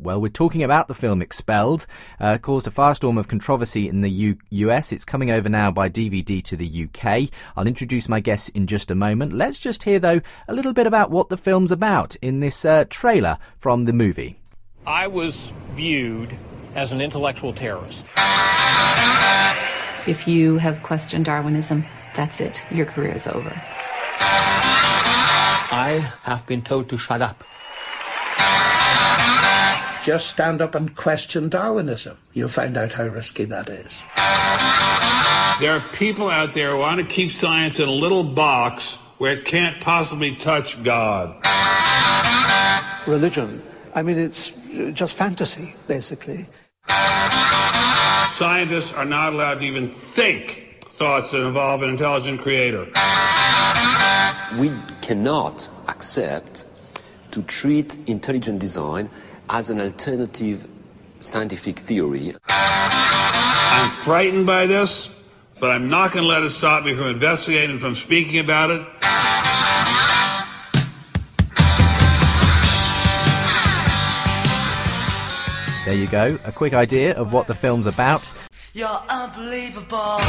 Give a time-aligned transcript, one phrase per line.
[0.00, 1.86] Well, we're talking about the film Expelled,
[2.20, 4.92] uh, caused a firestorm of controversy in the U- US.
[4.92, 7.30] It's coming over now by DVD to the UK.
[7.56, 9.32] I'll introduce my guests in just a moment.
[9.32, 12.84] Let's just hear, though, a little bit about what the film's about in this uh,
[12.88, 14.38] trailer from the movie.
[14.86, 16.36] I was viewed
[16.74, 18.06] as an intellectual terrorist.
[20.06, 21.84] If you have questioned Darwinism,
[22.14, 22.64] that's it.
[22.70, 23.52] Your career is over.
[25.70, 27.44] I have been told to shut up.
[30.08, 32.16] Just stand up and question Darwinism.
[32.32, 34.02] You'll find out how risky that is.
[35.60, 39.36] There are people out there who want to keep science in a little box where
[39.36, 41.36] it can't possibly touch God.
[43.06, 43.62] Religion.
[43.94, 44.50] I mean, it's
[44.94, 46.46] just fantasy, basically.
[48.30, 52.86] Scientists are not allowed to even think thoughts that involve an intelligent creator.
[54.58, 56.64] We cannot accept
[57.32, 59.10] to treat intelligent design
[59.50, 60.66] as an alternative
[61.20, 62.34] scientific theory.
[62.48, 65.10] I'm frightened by this,
[65.58, 68.86] but I'm not going to let it stop me from investigating, from speaking about it.
[75.84, 78.30] There you go, a quick idea of what the film's about.
[78.74, 80.20] You're unbelievable.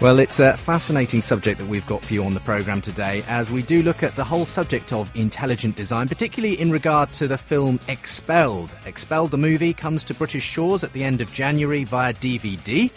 [0.00, 3.50] Well, it's a fascinating subject that we've got for you on the programme today as
[3.50, 7.36] we do look at the whole subject of intelligent design, particularly in regard to the
[7.36, 8.74] film Expelled.
[8.86, 12.90] Expelled, the movie, comes to British shores at the end of January via DVD.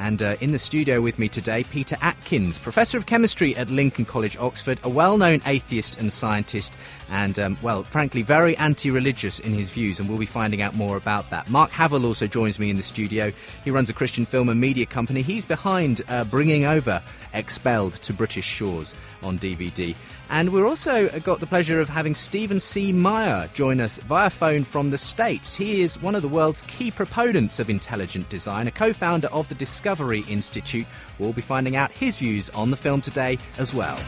[0.00, 4.06] And uh, in the studio with me today, Peter Atkins, Professor of Chemistry at Lincoln
[4.06, 6.74] College, Oxford, a well known atheist and scientist,
[7.10, 10.74] and, um, well, frankly, very anti religious in his views, and we'll be finding out
[10.74, 11.50] more about that.
[11.50, 13.30] Mark Havel also joins me in the studio.
[13.62, 15.20] He runs a Christian film and media company.
[15.20, 17.02] He's behind uh, bringing over
[17.34, 19.94] Expelled to British shores on DVD.
[20.30, 22.92] And we're also got the pleasure of having Stephen C.
[22.92, 25.54] Meyer join us via phone from the States.
[25.54, 29.48] He is one of the world's key proponents of intelligent design, a co founder of
[29.48, 30.86] the Discovery Institute.
[31.18, 33.98] We'll be finding out his views on the film today as well.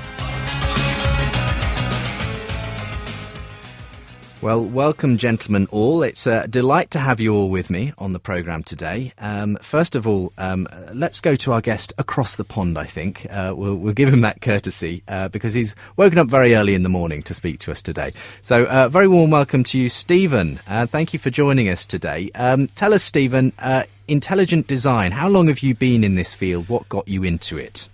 [4.43, 6.03] Well, welcome, gentlemen, all.
[6.03, 9.13] It's a delight to have you all with me on the programme today.
[9.19, 13.25] Um, first of all, um, let's go to our guest across the pond, I think.
[13.31, 16.83] Uh, we'll, we'll, give him that courtesy uh, because he's woken up very early in
[16.83, 18.15] the morning to speak to us today.
[18.41, 20.59] So, uh, very warm welcome to you, Stephen.
[20.67, 22.33] Uh, thank you for joining us today.
[22.35, 26.69] Um, tell us, Stephen, uh, intelligent design, how long have you been in this field?
[26.69, 27.89] What got you into it?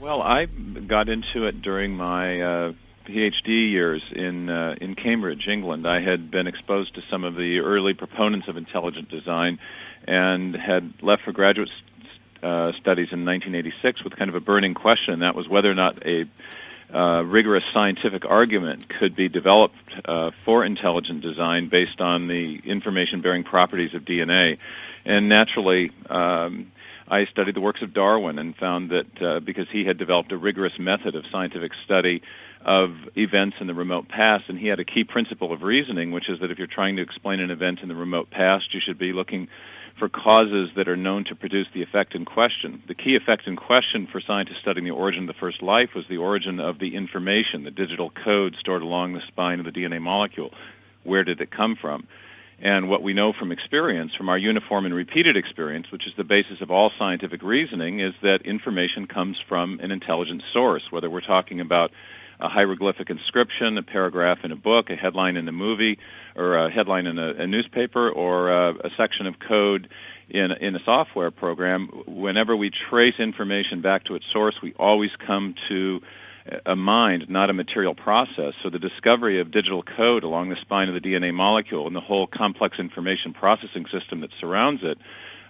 [0.00, 2.72] Well, I got into it during my uh,
[3.12, 7.58] PhD years in uh, in Cambridge, England, I had been exposed to some of the
[7.58, 9.58] early proponents of intelligent design,
[10.06, 11.68] and had left for graduate
[12.42, 16.04] uh, studies in 1986 with kind of a burning question, that was whether or not
[16.06, 16.24] a
[16.92, 23.44] uh, rigorous scientific argument could be developed uh, for intelligent design based on the information-bearing
[23.44, 24.58] properties of DNA,
[25.04, 25.90] and naturally.
[26.08, 26.72] Um,
[27.08, 30.38] I studied the works of Darwin and found that uh, because he had developed a
[30.38, 32.22] rigorous method of scientific study
[32.64, 36.28] of events in the remote past, and he had a key principle of reasoning, which
[36.28, 38.98] is that if you're trying to explain an event in the remote past, you should
[38.98, 39.48] be looking
[39.98, 42.82] for causes that are known to produce the effect in question.
[42.88, 46.04] The key effect in question for scientists studying the origin of the first life was
[46.08, 50.00] the origin of the information, the digital code stored along the spine of the DNA
[50.00, 50.50] molecule.
[51.04, 52.06] Where did it come from?
[52.60, 56.24] And what we know from experience, from our uniform and repeated experience, which is the
[56.24, 61.20] basis of all scientific reasoning, is that information comes from an intelligent source, whether we're
[61.20, 61.90] talking about
[62.42, 65.98] a hieroglyphic inscription, a paragraph in a book, a headline in a movie,
[66.36, 69.88] or a headline in a, a newspaper, or a, a section of code
[70.28, 71.88] in in a software program.
[72.06, 76.00] Whenever we trace information back to its source, we always come to
[76.66, 78.54] a mind, not a material process.
[78.62, 82.00] So the discovery of digital code along the spine of the DNA molecule and the
[82.00, 84.98] whole complex information processing system that surrounds it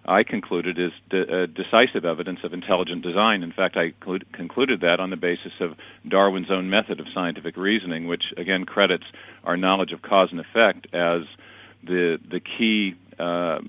[0.05, 3.43] I concluded is de- uh, decisive evidence of intelligent design.
[3.43, 5.77] In fact, I cl- concluded that on the basis of
[6.09, 9.05] Darwin's own method of scientific reasoning, which again credits
[9.45, 11.23] our knowledge of cause and effect as
[11.85, 12.95] the the key.
[13.19, 13.60] Uh,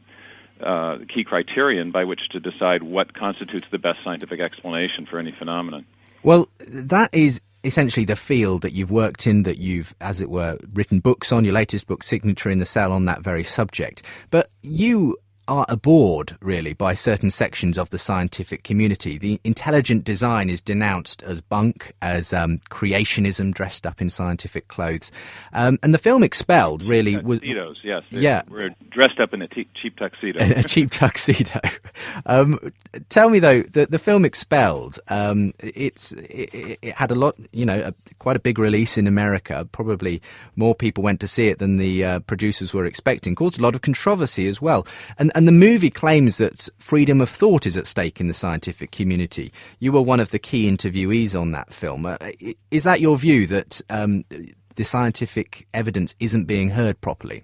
[0.63, 5.33] uh, key criterion by which to decide what constitutes the best scientific explanation for any
[5.38, 5.86] phenomenon.
[6.21, 10.57] Well, that is essentially the field that you've worked in, that you've, as it were,
[10.74, 14.03] written books on, your latest book, Signature in the Cell, on that very subject.
[14.29, 19.17] But you are abhorred, really, by certain sections of the scientific community.
[19.17, 25.11] The intelligent design is denounced as bunk, as um, creationism dressed up in scientific clothes.
[25.51, 27.39] Um, and the film Expelled really was.
[27.39, 28.03] Tuxedos, yes.
[28.09, 28.43] Yeah.
[28.47, 30.39] We're dressed up in a te- cheap tuxedo.
[30.59, 31.59] a cheap tuxedo.
[32.25, 32.59] Um,
[33.09, 37.65] tell me though, the the film Expelled, um, it's it, it, had a lot, you
[37.65, 39.67] know, a, quite a big release in America.
[39.71, 40.21] Probably
[40.55, 43.35] more people went to see it than the uh, producers were expecting.
[43.35, 44.87] Caused a lot of controversy as well.
[45.17, 48.91] And and the movie claims that freedom of thought is at stake in the scientific
[48.91, 49.51] community.
[49.80, 52.06] You were one of the key interviewees on that film.
[52.06, 52.18] Uh,
[52.71, 54.25] is that your view that um,
[54.75, 57.44] the scientific evidence isn't being heard properly?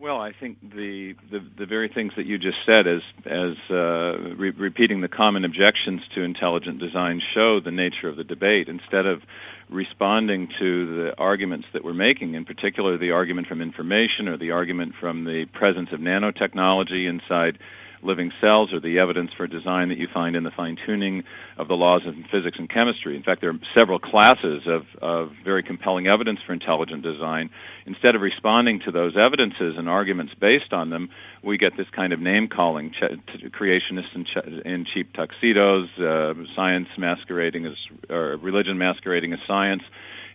[0.00, 4.34] Well, I think the, the, the very things that you just said, as as uh,
[4.36, 8.68] re- repeating the common objections to intelligent design, show the nature of the debate.
[8.68, 9.22] Instead of
[9.68, 14.52] responding to the arguments that we're making, in particular the argument from information or the
[14.52, 17.58] argument from the presence of nanotechnology inside
[18.02, 21.24] living cells or the evidence for design that you find in the fine tuning
[21.56, 23.16] of the laws of physics and chemistry.
[23.16, 27.50] In fact, there are several classes of, of very compelling evidence for intelligent design.
[27.86, 31.08] Instead of responding to those evidences and arguments based on them,
[31.42, 36.34] we get this kind of name calling ch- creationists in, ch- in, cheap tuxedos, uh,
[36.54, 37.74] science masquerading as,
[38.08, 39.82] or religion masquerading as science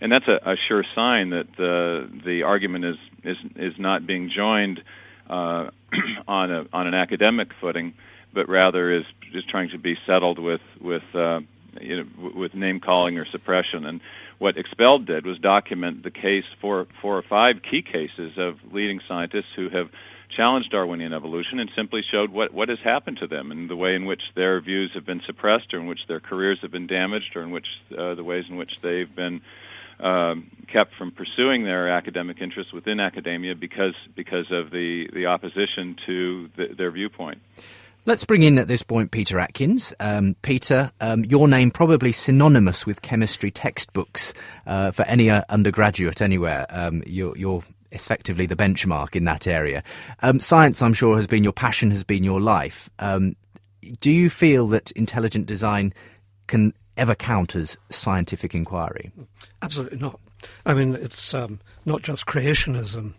[0.02, 4.30] and that's a, a, sure sign that the the argument is is is not being
[4.36, 4.82] joined
[5.30, 5.70] uh,
[6.28, 7.94] on a on an academic footing,
[8.34, 11.42] but rather is just trying to be settled with with uh,
[11.80, 13.86] you know with name calling or suppression.
[13.86, 14.02] And
[14.40, 19.00] what Expelled did was document the case for four or five key cases of leading
[19.08, 19.90] scientists who have
[20.36, 23.96] challenged Darwinian evolution and simply showed what, what has happened to them and the way
[23.96, 27.36] in which their views have been suppressed or in which their careers have been damaged
[27.36, 27.68] or in which
[27.98, 29.42] uh, the ways in which they've been
[30.04, 35.96] um, kept from pursuing their academic interests within academia because because of the the opposition
[36.06, 37.40] to the, their viewpoint.
[38.06, 39.94] Let's bring in at this point Peter Atkins.
[39.98, 44.34] Um, Peter, um, your name probably synonymous with chemistry textbooks
[44.68, 46.66] uh, for any uh, undergraduate anywhere.
[46.70, 47.64] Um, you're, you're,
[47.94, 49.84] effectively the benchmark in that area.
[50.24, 52.90] Um, science, I'm sure, has been your passion, has been your life.
[54.02, 55.94] Do you feel that intelligent design
[56.48, 59.12] can ever count as scientific inquiry?
[59.62, 60.20] Absolutely not.
[60.66, 63.14] I mean, it's um, not just creationism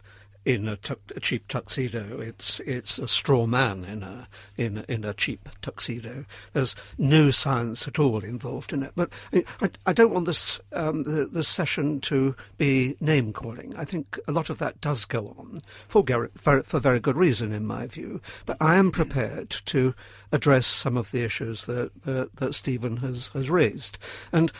[0.44, 0.76] in a,
[1.20, 2.20] cheap tuxedo.
[2.20, 6.26] It's it's a straw man in a in in a cheap tuxedo.
[6.52, 8.92] There's no science at all involved in it.
[8.94, 13.74] But I, I don't want this um, the, session to be name calling.
[13.76, 16.04] I think a lot of that does go on for
[16.36, 18.20] for, for very good reason, in my view.
[18.44, 19.94] But I am prepared to
[20.32, 23.98] address some of the issues that that, that Stephen has has raised,
[24.32, 24.52] and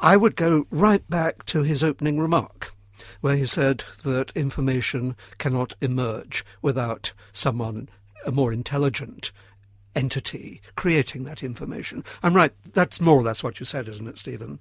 [0.00, 2.73] I would go right back to his opening remark
[3.20, 7.88] where he said that information cannot emerge without someone,
[8.26, 9.32] a more intelligent
[9.94, 12.04] entity, creating that information.
[12.22, 12.52] I'm right.
[12.72, 14.58] That's more or less what you said, isn't it, Stephen?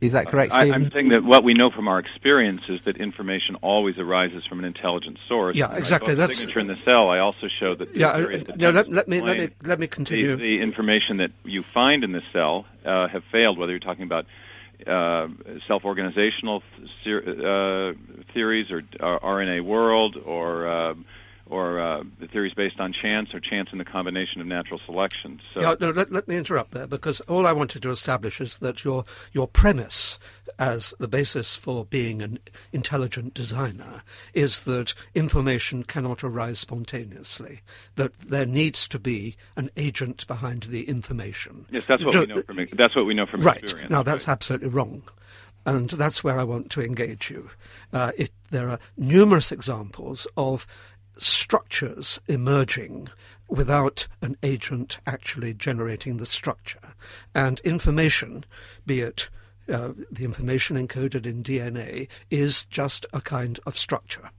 [0.00, 0.72] Is that correct, Stephen?
[0.72, 4.42] I, am saying that what we know from our experience is that information always arises
[4.46, 5.56] from an intelligent source.
[5.56, 6.14] Yeah, exactly.
[6.14, 7.10] That's signature in the cell.
[7.10, 7.94] I also show that.
[7.94, 10.36] Yeah, uh, no, let, let, me let me let me continue.
[10.36, 13.58] The, the, information that you find in the cell uh, have failed.
[13.58, 14.24] Whether you're talking about
[14.86, 15.28] uh,
[15.68, 16.62] self-organizational
[17.04, 17.92] th- uh,
[18.32, 20.94] theories or, or, RNA world or uh,
[21.46, 25.40] or uh, the theories based on chance or chance in the combination of natural selection.
[25.52, 28.58] So yeah, no, let, let me interrupt there because all I wanted to establish is
[28.58, 30.18] that your your premise
[30.58, 32.38] as the basis for being an
[32.72, 34.02] intelligent designer
[34.32, 37.60] is that information cannot arise spontaneously,
[37.96, 41.66] that there needs to be an agent behind the information.
[41.70, 43.62] Yes, that's what we know from that's what we know from right.
[43.62, 43.90] experience.
[43.90, 44.32] Now that's right.
[44.32, 45.02] absolutely wrong.
[45.66, 47.50] And that's where I want to engage you.
[47.90, 50.66] Uh, it, there are numerous examples of
[51.16, 53.08] structures emerging
[53.48, 56.94] without an agent actually generating the structure.
[57.34, 58.44] And information,
[58.86, 59.28] be it
[59.72, 64.30] uh, the information encoded in DNA, is just a kind of structure.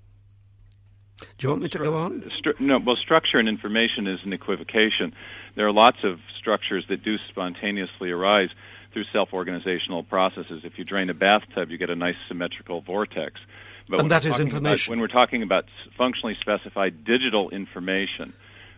[1.19, 2.29] Do you want me to go on?
[2.59, 5.13] No, well, structure and information is an equivocation.
[5.55, 8.49] There are lots of structures that do spontaneously arise
[8.91, 10.61] through self organizational processes.
[10.63, 13.39] If you drain a bathtub, you get a nice symmetrical vortex.
[13.87, 14.87] But and that is information.
[14.87, 15.65] About, when we're talking about
[15.97, 18.33] functionally specified digital information,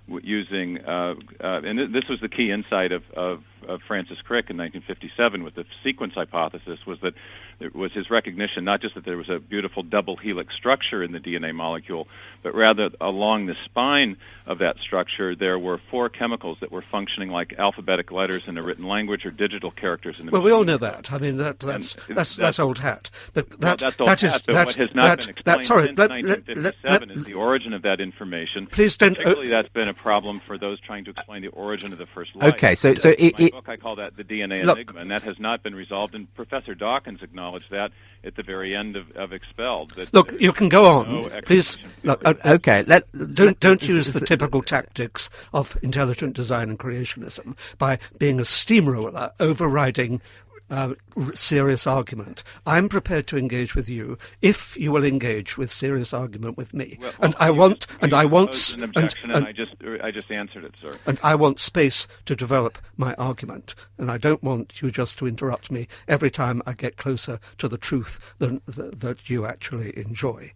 [0.07, 4.49] using, uh, uh, and th- this was the key insight of, of, of Francis Crick
[4.49, 7.13] in 1957 with the sequence hypothesis, was that
[7.59, 11.11] it was his recognition not just that there was a beautiful double helix structure in
[11.11, 12.07] the DNA molecule,
[12.43, 17.29] but rather along the spine of that structure there were four chemicals that were functioning
[17.29, 20.63] like alphabetic letters in a written language or digital characters in a well, we all
[20.63, 21.11] know that.
[21.11, 23.09] I mean, that, that's, that's, that's, that's old hat.
[23.33, 25.59] But that, well, that's old that hat, is that, what has not that, been explained
[25.59, 28.67] that, sorry, since let, 1957 let, is the origin of that information.
[28.67, 29.15] Please don't.
[29.15, 32.53] Particularly, that's been problem for those trying to explain the origin of the first life.
[32.53, 35.01] Okay, so so in it, my it, book, I call that the DNA Look- enigma,
[35.01, 36.15] and that has not been resolved.
[36.15, 37.91] And Professor Dawkins acknowledged that
[38.23, 39.91] at the very end of, of Expelled.
[39.91, 41.11] That Look, you can go on.
[41.11, 42.83] no Please, look, uh, okay.
[42.87, 47.99] Let don't don't s- use s- the typical tactics of intelligent design and creationism by
[48.19, 50.21] being a steamroller overriding
[50.69, 50.93] uh,
[51.33, 52.43] serious argument.
[52.65, 56.97] I'm prepared to engage with you if you will engage with serious argument with me,
[56.99, 60.11] Well, and I want and I want an and, objection, and, and I just I
[60.11, 60.93] just answered it, sir.
[61.05, 65.27] and I want space to develop my argument, and I don't want you just to
[65.27, 69.97] interrupt me every time I get closer to the truth than th- that you actually
[69.97, 70.51] enjoy.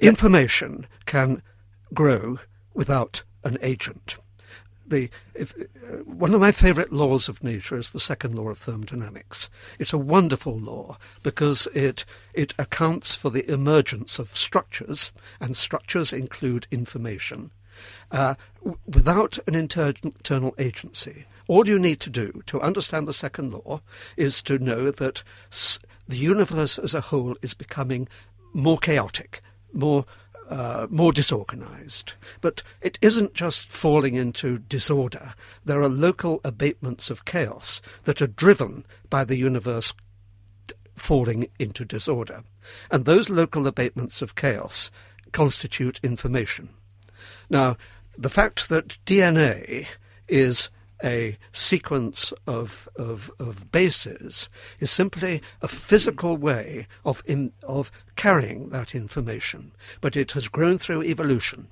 [0.00, 1.42] Information can
[1.92, 2.38] grow
[2.74, 4.16] without an agent.
[4.88, 8.58] The, if, uh, one of my favourite laws of nature is the second law of
[8.58, 9.50] thermodynamics.
[9.78, 16.12] It's a wonderful law because it, it accounts for the emergence of structures, and structures
[16.12, 17.50] include information,
[18.10, 21.26] uh, w- without an inter- internal agency.
[21.48, 23.82] All you need to do to understand the second law
[24.16, 25.78] is to know that s-
[26.08, 28.08] the universe as a whole is becoming
[28.54, 29.42] more chaotic,
[29.74, 30.06] more
[30.48, 32.14] uh, more disorganized.
[32.40, 35.34] But it isn't just falling into disorder.
[35.64, 39.92] There are local abatements of chaos that are driven by the universe
[40.96, 42.42] falling into disorder.
[42.90, 44.90] And those local abatements of chaos
[45.32, 46.70] constitute information.
[47.50, 47.76] Now,
[48.16, 49.86] the fact that DNA
[50.28, 50.70] is
[51.04, 54.50] a sequence of, of, of bases
[54.80, 60.78] is simply a physical way of, in, of carrying that information, but it has grown
[60.78, 61.68] through evolution.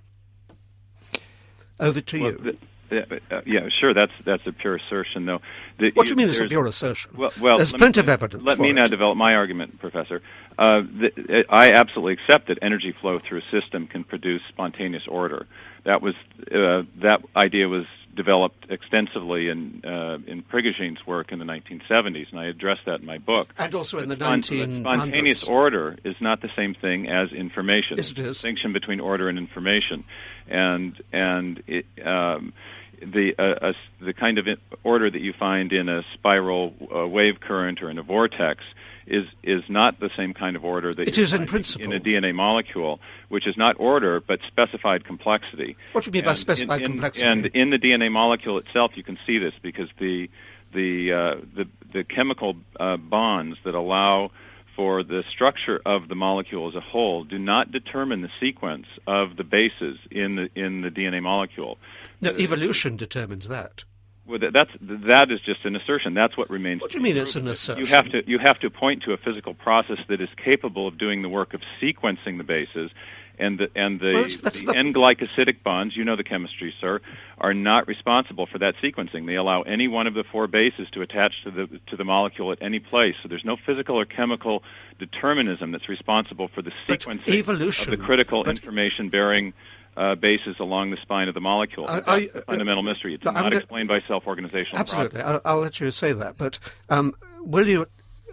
[1.78, 2.38] Over to Well, you.
[2.38, 3.92] th- th- uh, yeah, sure.
[3.92, 5.40] That's that's a pure assertion, though.
[5.78, 7.10] The- what do you mean it's a pure assertion?
[7.18, 8.74] Well, well There's plenty me, of evidence Let me it.
[8.74, 10.22] now develop my argument, Professor.
[10.58, 15.46] Uh, the, I absolutely accept that energy flow through a system can produce spontaneous order.
[15.84, 16.14] That was
[16.50, 17.84] uh, that idea was
[18.16, 23.06] developed extensively in uh, in Prigogine's work in the 1970s, and I addressed that in
[23.06, 23.54] my book.
[23.58, 24.80] And also in the Spon- 1900s.
[24.80, 27.98] Spontaneous order is not the same thing as information.
[27.98, 28.22] Yes, it a.
[28.24, 30.04] Distinction between order and information,
[30.48, 32.52] and and it, um,
[33.00, 34.46] the uh, uh, the kind of
[34.82, 38.62] order that you find in a spiral uh, wave current or in a vortex
[39.06, 41.84] is is not the same kind of order that It you is in principle.
[41.86, 45.76] in a DNA molecule, which is not order but specified complexity.
[45.92, 47.26] What do you mean by And specified in- in- complexity?
[47.28, 50.28] And in the DNA molecule itself, you can see this because the
[50.72, 54.30] the uh, the, the chemical uh, bonds that allow
[54.74, 59.36] for the structure of the molecule as a whole do not determine the sequence of
[59.36, 61.78] the bases in the in the DNA molecule.
[62.20, 63.84] no, evolution determines that.
[64.28, 66.14] Well, that's that is just an assertion.
[66.14, 66.80] That's what remains.
[66.80, 67.84] What do you mean it's an assertion?
[67.84, 70.98] You have to you have to point to a physical process that is capable of
[70.98, 72.90] doing the work of sequencing the bases,
[73.38, 75.96] and the and the, Well, the the- N-glycosidic bonds.
[75.96, 77.00] You know the chemistry, sir,
[77.38, 79.26] are not responsible for that sequencing.
[79.26, 82.50] They allow any one of the four bases to attach to the to the molecule
[82.50, 83.14] at any place.
[83.22, 84.64] So there's no physical or chemical
[84.98, 89.52] determinism that's responsible for the But sequencing evolution- of the critical information bearing.
[89.96, 91.86] Uh, bases along the spine of the molecule.
[91.86, 93.14] That's I- fundamental mystery.
[93.14, 95.22] It's I'm not go- explained by self-organizational Absolutely.
[95.22, 96.36] I'll, I'll let you say that.
[96.36, 96.58] But
[96.90, 97.86] um, will you?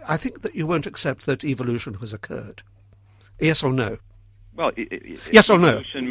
[0.06, 2.64] I think that you won't accept that evolution has occurred.
[3.40, 3.98] Yes or no?
[4.56, 4.72] Well,
[5.32, 5.70] Yes or no?
[5.70, 6.10] evolution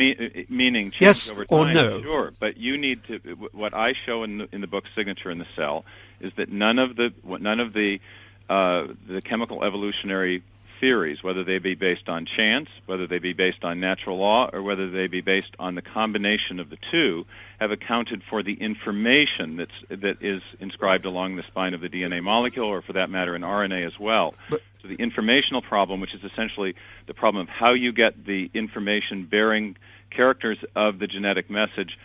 [0.49, 2.01] meaning change Yes over or no?
[2.01, 3.19] Sure, but you need to.
[3.53, 5.85] What I show in the, in the book Signature in the Cell
[6.21, 8.01] is that none of the none of the
[8.49, 10.43] uh, the chemical evolutionary
[10.83, 14.61] theories, whether they be based on chance, whether they be based on natural law, or
[14.63, 17.25] whether they be based on the combination of the two,
[17.61, 22.21] have accounted for the information that's that is inscribed along the spine of the DNA
[22.21, 24.35] molecule, or for that matter, in RNA as well.
[24.51, 26.75] But- so the informational problem, which is essentially
[27.07, 29.77] the problem of how you get the information bearing
[30.11, 31.97] characters of the genetic message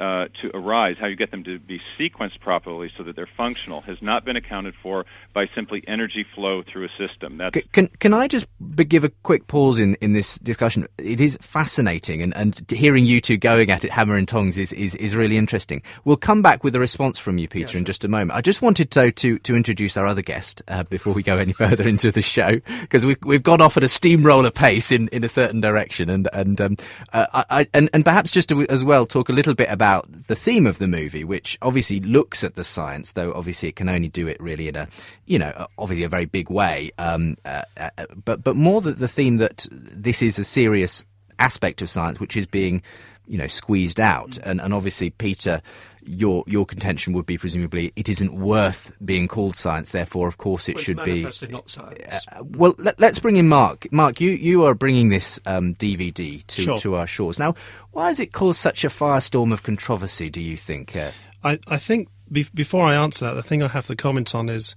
[0.00, 3.80] uh, to arise, how you get them to be sequenced properly so that they're functional,
[3.82, 7.38] has not been accounted for by simply energy flow through a system.
[7.38, 8.46] That's C- Can can I just
[8.88, 10.86] give a quick pause in, in this discussion?
[10.98, 14.72] It is fascinating, and, and hearing you two going at it hammer and tongs is,
[14.72, 15.82] is, is really interesting.
[16.04, 18.36] We'll come back with a response from you, Peter, in just a moment.
[18.36, 21.52] I just wanted to to, to introduce our other guest uh, before we go any
[21.64, 25.24] further into the show, because we've we've gone off at a steamroller pace in, in
[25.24, 26.76] a certain direction, and and um,
[27.12, 29.72] uh, I, I, and and perhaps just to, as well talk a little bit bit
[29.72, 33.76] about the theme of the movie, which obviously looks at the science, though obviously it
[33.76, 34.88] can only do it really in a,
[35.26, 36.90] you know, obviously a very big way.
[36.98, 37.90] Um, uh, uh,
[38.24, 41.04] but but more that the theme that this is a serious
[41.38, 42.82] aspect of science which is being,
[43.26, 45.60] you know, squeezed out, and and obviously Peter
[46.08, 49.92] your your contention would be presumably it isn't worth being called science.
[49.92, 51.22] Therefore, of course, it Well, should be.
[51.22, 52.26] not science.
[52.32, 53.86] Uh, well, let, us bring in Mark.
[53.92, 56.78] Mark, you, you are bringing this um, DVD to, Sure.
[56.78, 57.38] to our shores.
[57.38, 57.54] Now,
[57.92, 60.30] why has it caused such a firestorm of controversy?
[60.30, 60.96] Do you think?
[60.96, 61.10] Uh,
[61.44, 64.48] I, I think be- before I answer that, the thing I have to comment on
[64.48, 64.74] is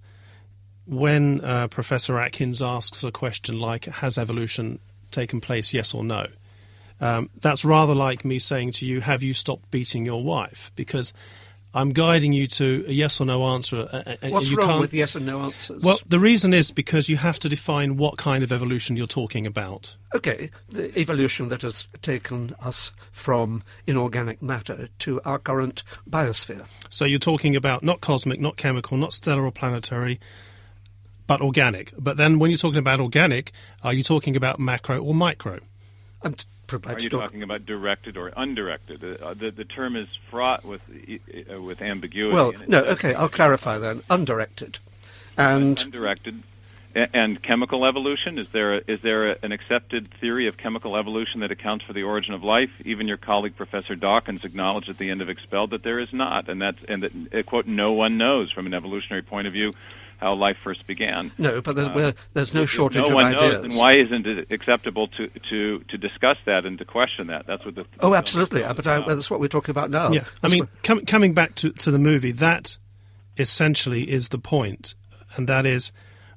[0.85, 4.79] when uh, Professor Atkins asks a question like, "Has evolution
[5.11, 5.73] taken place?
[5.73, 6.27] Yes or no?"
[7.01, 11.11] Um, that's rather like me saying to you, "Have you stopped beating your wife?" Because
[11.73, 13.87] I'm guiding you to a yes or no answer.
[13.91, 15.81] uh, uh, and What's you wrong can't- with yes and no answers?
[15.81, 19.47] Well, the reason is because you have to define what kind of evolution you're talking
[19.47, 19.95] about.
[20.13, 26.65] okay, the evolution that has taken us from inorganic matter to our current biosphere.
[26.89, 30.19] So you're talking about not cosmic, not chemical, not stellar or planetary,
[31.25, 31.93] but organic.
[31.97, 33.53] But then when you're talking about organic,
[33.83, 35.61] are you talking about macro or micro?
[36.23, 37.21] I'm t- Are you talk.
[37.21, 39.03] talking about directed or undirected?
[39.21, 40.81] Uh, the, the term is fraught with
[41.51, 42.33] uh, with ambiguity.
[42.33, 44.01] Well, no, okay, I'll clarify then.
[44.09, 44.79] Undirected.
[45.37, 46.43] And undirected.
[46.93, 48.75] And chemical evolution is there?
[48.75, 52.33] A, is there a, an accepted theory of chemical evolution that accounts for the origin
[52.33, 52.69] of life?
[52.83, 56.49] Even your colleague Professor Dawkins acknowledged at the end of Expelled that there is not,
[56.49, 59.71] and that's and that uh, quote no one knows from an evolutionary point of view
[60.21, 61.31] how life first began.
[61.37, 63.53] no, but there's, Uh, well, there's no shortage no of one ideas.
[63.53, 67.47] knows, then why isn't it acceptable to, to, to discuss that and to question that?
[67.47, 68.61] That's what the Oh, absolutely.
[68.61, 70.11] But I, well, that's what we're talking about now.
[70.11, 72.77] yeah, I mean, what- com- coming back to, to the movie, that
[73.37, 74.95] essentially is the point,
[75.35, 75.91] and that is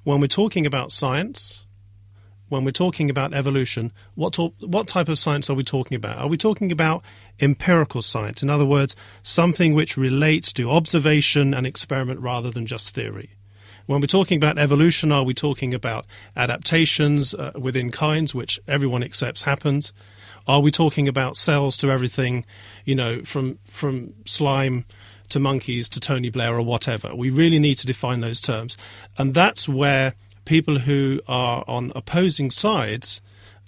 [0.05, 1.61] when we're talking about science,
[2.49, 6.19] when we're talking about evolution, what to- what type of science are we talking about?
[6.19, 7.03] Are we talking about
[7.41, 8.43] empirical science?
[8.43, 13.31] In other words, something which relates to observation and experiment rather than just theory.
[13.87, 19.03] When we're talking about evolution, are we talking about adaptations uh, within kinds, which everyone
[19.03, 19.93] accepts happens?
[20.47, 22.47] Are we talking about cells to everything,
[22.85, 24.87] you know, from from slime
[25.31, 27.15] to monkeys to Tony Blair or whatever?
[27.15, 28.77] We really need to define those terms,
[29.19, 30.15] and that's where
[30.45, 33.21] people who are on opposing sides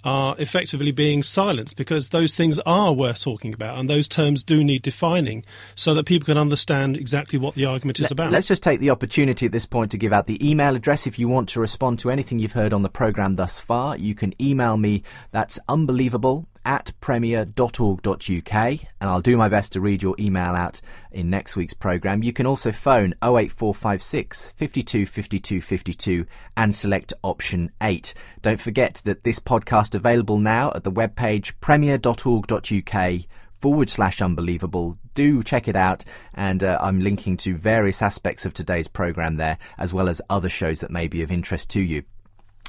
[0.03, 4.63] are effectively being silenced because those things are worth talking about and those terms do
[4.63, 5.43] need defining
[5.75, 8.31] so that people can understand exactly what the argument is Let- about.
[8.31, 11.19] Let's just take the opportunity at this point to give out the email address if
[11.19, 13.97] you want to respond to anything you've heard on the programme thus far.
[13.97, 20.03] You can email me, that's unbelievable at premier.org.uk, and I'll do my best to read
[20.03, 20.81] your email out
[21.13, 22.23] in next week's programme.
[22.23, 26.25] You can also phone 08456 52 52 52
[26.57, 28.13] and select option 8.
[28.41, 33.21] Don't forget that this podcast available now at the webpage premier.org.uk
[33.61, 34.97] forward slash unbelievable.
[35.15, 36.03] Do check it out,
[36.33, 40.49] and uh, I'm linking to various aspects of today's program there, as well as other
[40.49, 42.03] shows that may be of interest to you.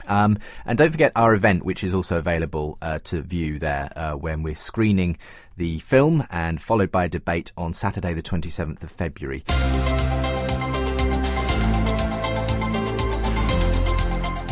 [0.06, 4.12] Um, and don't forget our event, which is also available uh, to view there uh,
[4.12, 5.18] when we're screening
[5.56, 9.44] the film and followed by a debate on Saturday, the 27th of February.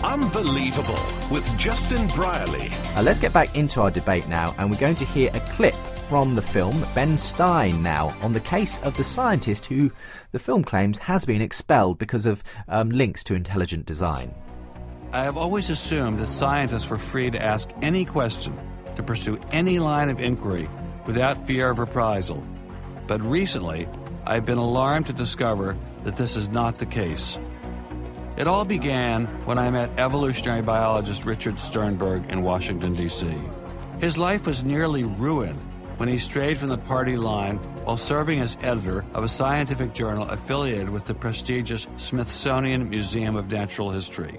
[0.05, 0.99] Unbelievable
[1.31, 2.69] with Justin Brierley.
[2.97, 5.75] Uh, let's get back into our debate now, and we're going to hear a clip
[6.09, 9.91] from the film Ben Stein now on the case of the scientist who
[10.33, 14.33] the film claims has been expelled because of um, links to intelligent design.
[15.13, 18.59] I have always assumed that scientists were free to ask any question,
[18.97, 20.69] to pursue any line of inquiry
[21.07, 22.45] without fear of reprisal.
[23.07, 23.89] But recently,
[24.27, 27.39] I've been alarmed to discover that this is not the case.
[28.37, 33.27] It all began when I met evolutionary biologist Richard Sternberg in Washington, D.C.
[34.01, 35.61] His life was nearly ruined
[35.97, 40.29] when he strayed from the party line while serving as editor of a scientific journal
[40.29, 44.39] affiliated with the prestigious Smithsonian Museum of Natural History.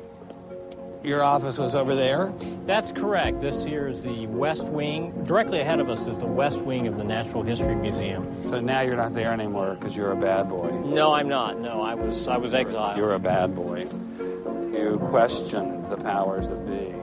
[1.03, 2.33] Your office was over there?
[2.65, 3.39] That's correct.
[3.39, 5.23] This here is the West Wing.
[5.23, 8.49] Directly ahead of us is the West Wing of the Natural History Museum.
[8.49, 10.69] So now you're not there anymore because you're a bad boy.
[10.85, 11.59] No, I'm not.
[11.59, 12.97] No, I was I was exiled.
[12.97, 13.87] You're a bad boy.
[14.19, 16.93] You questioned the powers that be.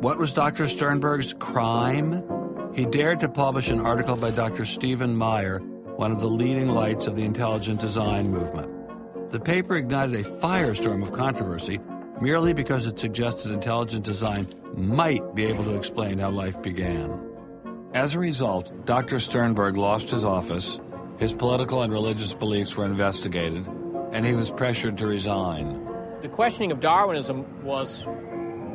[0.00, 0.68] What was Dr.
[0.68, 2.22] Sternberg's crime?
[2.74, 4.64] He dared to publish an article by Dr.
[4.64, 8.77] Stephen Meyer, one of the leading lights of the intelligent design movement.
[9.30, 11.80] The paper ignited a firestorm of controversy
[12.20, 17.20] merely because it suggested intelligent design might be able to explain how life began.
[17.92, 19.20] As a result, Dr.
[19.20, 20.80] Sternberg lost his office,
[21.18, 23.66] his political and religious beliefs were investigated,
[24.12, 25.86] and he was pressured to resign.
[26.22, 28.06] The questioning of Darwinism was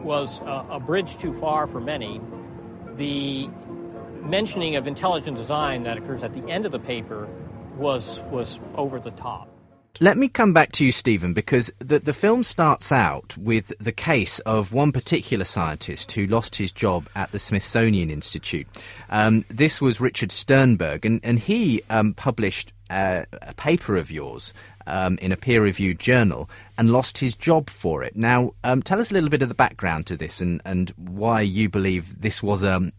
[0.04, 2.22] was uh, a bridge too far for many.
[2.96, 3.50] the
[4.22, 7.28] mentioning of intelligent design that occurs at the end of the paper
[7.78, 9.53] was was over the top.
[10.00, 13.92] Let me come back to you, Stephen, because the, the film starts out with the
[13.92, 18.66] case of one particular scientist who lost his job at the Smithsonian Institute.
[19.12, 24.52] Um, this was Richard Sternberg, and, and he um, published uh, a paper of yours
[24.88, 28.16] um, in a peer reviewed journal and lost his job for it.
[28.16, 31.42] Now, um, tell us a little bit of the background to this and, and why
[31.42, 32.94] you believe this was um,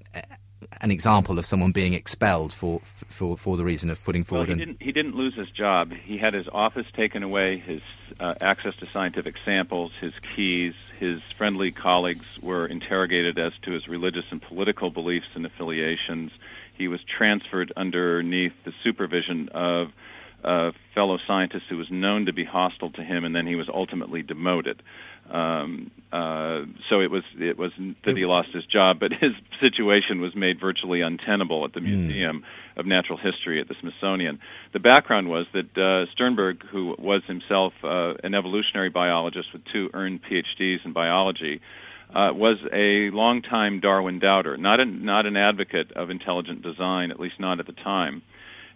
[0.81, 4.49] an example of someone being expelled for for, for the reason of putting forward.
[4.49, 4.83] Well, he didn't.
[4.83, 5.93] He didn't lose his job.
[5.93, 7.83] He had his office taken away, his
[8.21, 10.75] uh, access to scientific samples, his keys.
[10.99, 16.31] His friendly colleagues were interrogated as to his religious and political beliefs and affiliations.
[16.77, 19.89] He was transferred underneath the supervision of
[20.45, 23.69] a fellow scientist who was known to be hostile to him, and then he was
[23.73, 24.83] ultimately demoted.
[25.31, 27.73] Um, uh, so it was it was
[28.05, 32.07] that he lost his job, but his situation was made virtually untenable at the Hmm.
[32.07, 32.45] Museum
[32.77, 34.39] of Natural History at the Smithsonian.
[34.73, 39.91] The background was that uh, Sternberg, who was himself uh, an evolutionary biologist with two
[39.95, 41.61] earned PhDs in biology,
[42.15, 47.19] uh, was a longtime Darwin doubter, not a, not an advocate of intelligent design, at
[47.19, 48.23] least not at the time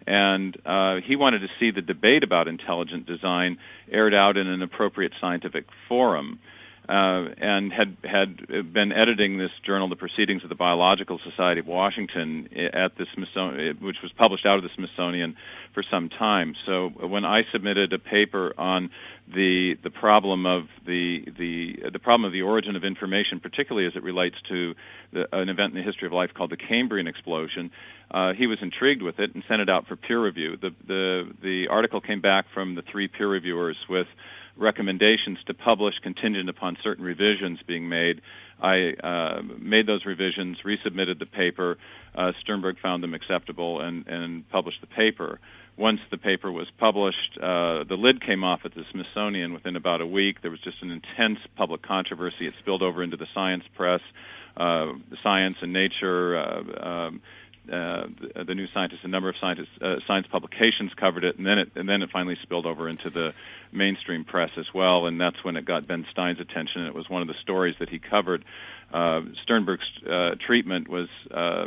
[0.07, 3.59] and uh, he wanted to see the debate about intelligent design
[3.91, 6.39] aired out in an appropriate scientific forum.
[6.89, 11.67] Uh, and had had been editing this journal, The Proceedings of the Biological Society of
[11.67, 15.37] Washington, at the Smithsonian, which was published out of the Smithsonian
[15.75, 16.55] for some time.
[16.65, 18.89] So when I submitted a paper on
[19.35, 23.93] the the problem of the the the problem of the origin of information, particularly as
[23.95, 24.75] it relates to
[25.13, 27.71] the, an event in the history of life called the Cambrian explosion,
[28.11, 30.57] uh, he was intrigued with it and sent it out for peer review.
[30.57, 34.07] The the the article came back from the three peer reviewers with
[34.59, 38.21] recommendations to publish contingent upon certain revisions being made.
[38.61, 41.79] I uh, made those revisions, resubmitted the paper.
[42.15, 45.39] Uh, Sternberg found them acceptable and, and published the paper.
[45.77, 50.01] Once the paper was published, uh, the lid came off at the Smithsonian within about
[50.01, 50.43] a week.
[50.43, 52.49] There was just an intense public controversy.
[52.49, 54.01] It spilled over into the science press,
[54.57, 54.93] uh,
[55.23, 56.37] Science and Nature.
[56.37, 57.23] Uh, um,
[57.69, 61.59] the, the New Scientist, a number of scientists, uh, science publications covered it, and then
[61.59, 63.35] it and then it finally spilled over into the
[63.73, 66.83] mainstream press as well, and that's when it got Ben Stein's attention.
[66.83, 68.45] And it was one of the stories that he covered.
[68.93, 71.67] Uh, Sternberg's uh, treatment was uh,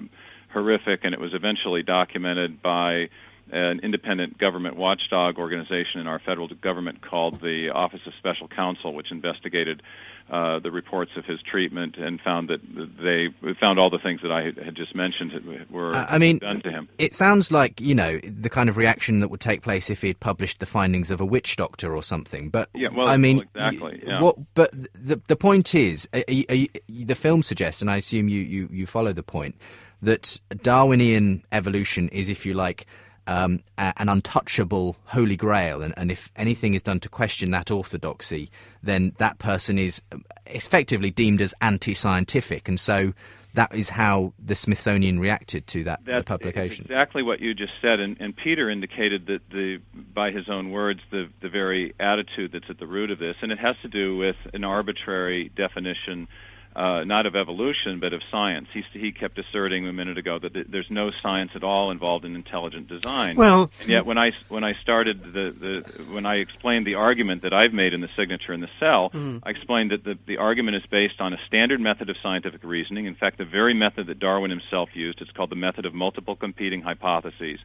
[0.51, 3.09] horrific, and it was eventually documented by
[3.51, 8.93] an independent government watchdog organization in our federal government called the Office of Special Counsel,
[8.93, 9.81] which investigated
[10.29, 12.61] uh, the reports of his treatment and found that
[13.03, 13.27] they
[13.59, 15.33] found all the things that I had just mentioned
[15.69, 16.87] were Uh, I mean, done to him.
[16.97, 20.07] It sounds like you know the kind of reaction that would take place if he
[20.07, 22.49] had published the findings of a witch doctor or something.
[22.49, 24.21] But Yeah, well, I mean, well, exactly, yeah.
[24.21, 24.37] What?
[24.53, 28.29] But the the point is, are, you- are you- the film suggests, and I assume
[28.29, 29.55] you, you you follow the point
[30.01, 32.85] that Darwinian evolution is, if you like.
[33.27, 37.69] Um, a- an untouchable holy grail, and, and if anything is done to question that
[37.69, 38.49] orthodoxy,
[38.81, 40.01] then that person is
[40.47, 43.13] effectively deemed as anti-scientific, and so
[43.53, 46.85] that is how the Smithsonian reacted to that publication.
[46.85, 51.01] exactly what you just said, and, and Peter indicated that the, by his own words,
[51.11, 54.17] the the very attitude that's at the root of this, and it has to do
[54.17, 56.27] with an arbitrary definition,
[56.75, 58.67] uh, not of evolution but of science.
[58.73, 62.25] He he kept asserting a minute ago that th- there's no science at all involved
[62.25, 63.35] in intelligent design.
[63.35, 67.41] Well- and yet when I when I started the, the when I explained the argument
[67.43, 69.41] that I've made in the signature in the cell, Mm.
[69.43, 73.05] I explained that the, the argument is based on a standard method of scientific reasoning.
[73.05, 75.21] In fact, the very method that Darwin himself used.
[75.21, 77.59] It's called the method of multiple competing hypotheses.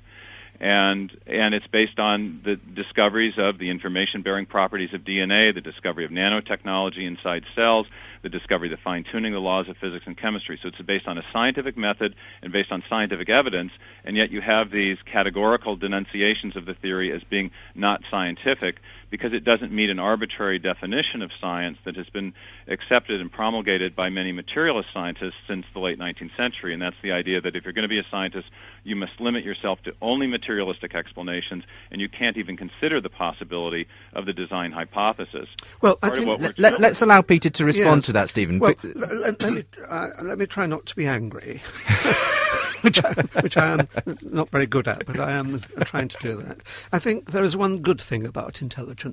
[0.59, 6.05] And and it's based on the discoveries of the information-bearing properties of DNA, the discovery
[6.05, 7.87] of nanotechnology inside cells,
[8.23, 10.59] the discovery, of the fine-tuning of the laws of physics and chemistry.
[10.63, 13.73] So it's based on a scientific method and based on scientific evidence,
[14.05, 18.79] and yet you have these categorical denunciations of the theory as being not scientific
[19.11, 22.35] because it doesn't meet an arbitrary definition of science that has been
[22.69, 26.73] accepted and promulgated by many materialist scientists since the late 19th century.
[26.73, 28.49] And that's the idea that if you're going to be a scientist,
[28.85, 33.87] you must limit yourself to only materialistic explanations, and you can't even consider the possibility
[34.13, 35.49] of the design hypothesis.
[35.81, 38.07] Well, I Part of think what we're Let, us allow Peter to respond Yes.
[38.07, 38.59] to that, Stephen.
[38.59, 41.63] Well, Be- let, let- let me, uh, let me try not to be angry,
[42.83, 43.89] which, I, which I am
[44.23, 46.59] not very good at, but I am trying to do that.
[46.93, 48.63] I think there is one good thing about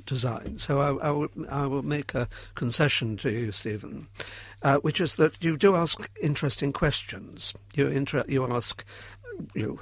[0.05, 4.07] design, so I, I, will, I will make a concession to you, Stephen,
[4.61, 7.53] uh, which is that you do ask interesting questions.
[7.75, 8.83] You, inter- you ask,
[9.53, 9.79] you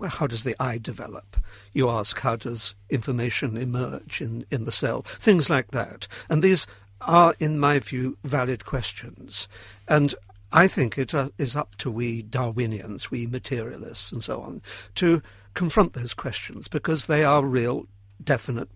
[0.00, 1.36] well, how does the eye develop?
[1.74, 5.02] You ask, how does information emerge in, in the cell?
[5.02, 6.08] Things like that.
[6.30, 6.66] And these
[7.02, 9.46] are, in my view, valid questions.
[9.88, 10.14] And
[10.52, 14.62] I think it uh, is up to we Darwinians, we materialists, and so on,
[14.96, 15.22] to
[15.54, 17.86] confront those questions because they are real,
[18.22, 18.68] definite,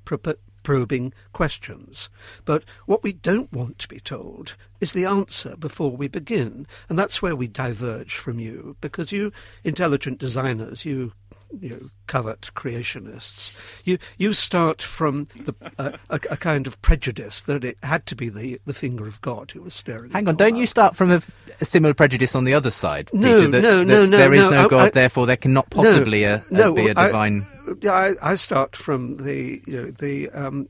[0.64, 2.10] probing questions.
[2.44, 6.66] But what we don't want to be told is the answer before we begin.
[6.88, 9.30] And that's where we diverge from you, because you
[9.62, 11.12] intelligent designers, you
[11.60, 13.56] you know, covert creationists.
[13.84, 18.16] You you start from the, uh, a, a, kind of prejudice that it had to
[18.16, 20.10] be the, the finger of God who was staring.
[20.10, 21.22] Hang on, don't you start from a,
[21.60, 23.50] a, similar prejudice on the other side, no, Peter?
[23.50, 26.34] That's, no, that's, no, there is no, no God, I, therefore there cannot possibly no,
[26.34, 27.46] a, no, be a divine.
[27.50, 27.54] I,
[27.88, 30.68] I, I start from the you know the um,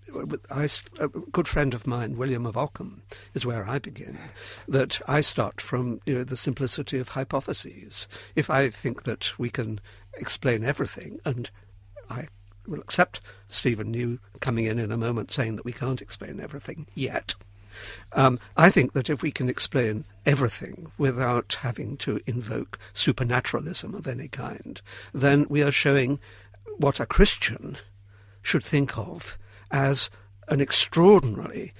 [0.50, 3.02] I, a good friend of mine, William of Ockham,
[3.34, 4.18] is where I begin.
[4.68, 8.06] That I start from you know the simplicity of hypotheses.
[8.36, 9.80] If I think that we can
[10.16, 11.50] explain everything, and
[12.08, 12.28] I
[12.66, 16.86] will accept Stephen New coming in in a moment saying that we can't explain everything
[16.94, 17.34] yet.
[18.12, 24.06] Um, I think that if we can explain everything without having to invoke supernaturalism of
[24.06, 24.80] any kind,
[25.12, 26.20] then we are showing
[26.76, 27.76] what a Christian
[28.42, 29.36] should think of
[29.70, 30.10] as
[30.48, 31.72] an extraordinarily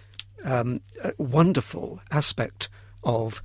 [0.45, 0.81] um,
[1.19, 2.69] wonderful aspect
[3.03, 3.43] of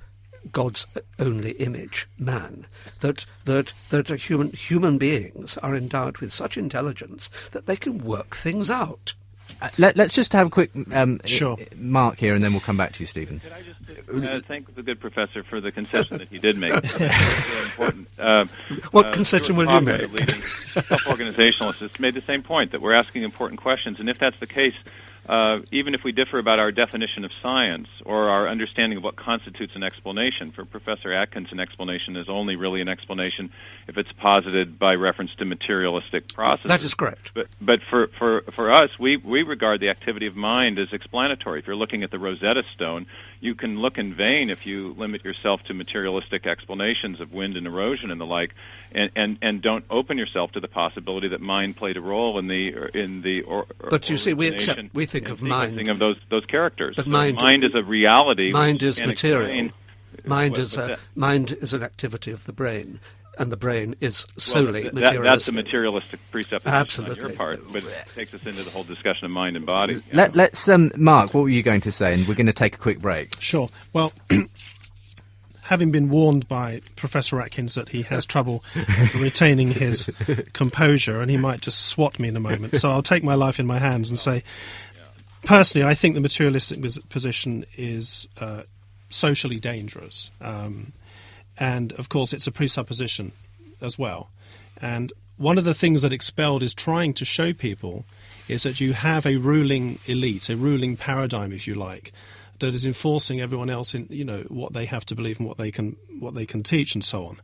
[0.52, 0.86] God's
[1.18, 2.66] only image, man,
[3.00, 8.36] that that that human human beings are endowed with such intelligence that they can work
[8.36, 9.14] things out.
[9.62, 11.56] Uh, let, us just have a quick um, sure.
[11.76, 13.40] mark here, and then we'll come back to you, Stephen.
[13.40, 16.72] Could I just uh, thank the good professor for the concession that he did make?
[16.82, 18.08] That's important.
[18.18, 18.46] Uh,
[18.90, 20.12] what uh, concession will you make?
[20.12, 24.46] Leading self-organizationalists made the same point that we're asking important questions, and if that's the
[24.46, 24.74] case,
[25.30, 29.14] uh, even if we differ about our definition of science or our understanding of what
[29.14, 33.52] constitutes an explanation, for Professor Atkins, an explanation is only really an explanation
[33.86, 36.68] if it's posited by reference to materialistic processes.
[36.68, 37.30] That is correct.
[37.32, 41.60] But, but for, for, for us, we, we regard the activity of mind as explanatory.
[41.60, 43.06] If you're looking at the Rosetta Stone,
[43.40, 47.66] you can look in vain if you limit yourself to materialistic explanations of wind and
[47.66, 48.54] erosion and the like,
[48.92, 52.46] and, and, and don't open yourself to the possibility that mind played a role in
[52.46, 53.42] the in the.
[53.42, 56.96] Or, but you see, we accept we think of mind of those those characters.
[56.96, 58.52] But so mind, mind is a reality.
[58.52, 59.70] Mind is material.
[60.24, 63.00] Mind is a mind is an activity of the brain
[63.40, 65.22] and the brain is solely well, that, materialistic.
[65.24, 67.24] That's a materialistic presupposition Absolutely.
[67.24, 70.02] on your part, but it takes us into the whole discussion of mind and body.
[70.12, 72.12] Let, us um, Mark, what were you going to say?
[72.12, 73.40] And we're going to take a quick break.
[73.40, 73.68] Sure.
[73.92, 74.12] Well.
[75.62, 78.64] having been warned by Professor Atkins that he has trouble
[79.14, 80.10] retaining his
[80.52, 83.60] composure and he might just swat me in a moment, so I'll take my life
[83.60, 84.42] in my hands and say,
[85.44, 88.62] personally, I think the materialistic position is uh,
[89.10, 90.32] socially dangerous.
[90.40, 90.92] Um,
[91.60, 93.30] and of course, it's a presupposition
[93.80, 94.30] as well.
[94.80, 98.04] And one of the things that Expelled is trying to show people
[98.48, 102.12] is that you have a ruling elite, a ruling paradigm, if you like,
[102.58, 105.56] that is enforcing everyone else in you know what they have to believe and what
[105.58, 107.40] they can what they can teach and so on,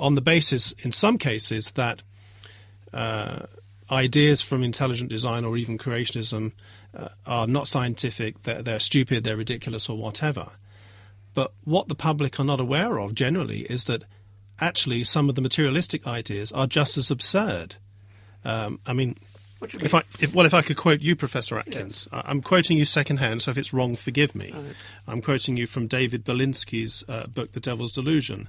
[0.00, 2.02] on the basis, in some cases, that
[2.92, 3.40] uh,
[3.90, 6.52] ideas from intelligent design or even creationism
[6.96, 10.50] uh, are not scientific, they're, they're stupid, they're ridiculous, or whatever.
[11.34, 14.04] But what the public are not aware of generally is that
[14.60, 17.76] actually some of the materialistic ideas are just as absurd.
[18.44, 19.16] Um, I mean,
[19.62, 22.22] if I if, well, if I could quote you, Professor Atkins, yes.
[22.26, 24.52] I'm quoting you secondhand, so if it's wrong, forgive me.
[24.52, 24.74] Right.
[25.06, 28.48] I'm quoting you from David Berlinski's uh, book, The Devil's Delusion,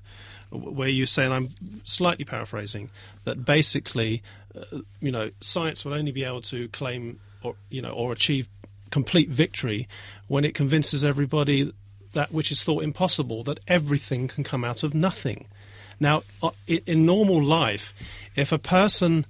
[0.51, 1.49] where you say, and I'm
[1.83, 2.89] slightly paraphrasing,
[3.25, 4.23] that basically,
[4.55, 8.47] uh, you know, science will only be able to claim or you know or achieve
[8.89, 9.87] complete victory
[10.27, 11.73] when it convinces everybody
[12.13, 15.45] that which is thought impossible, that everything can come out of nothing.
[15.99, 17.93] Now, uh, in normal life,
[18.35, 19.25] if a person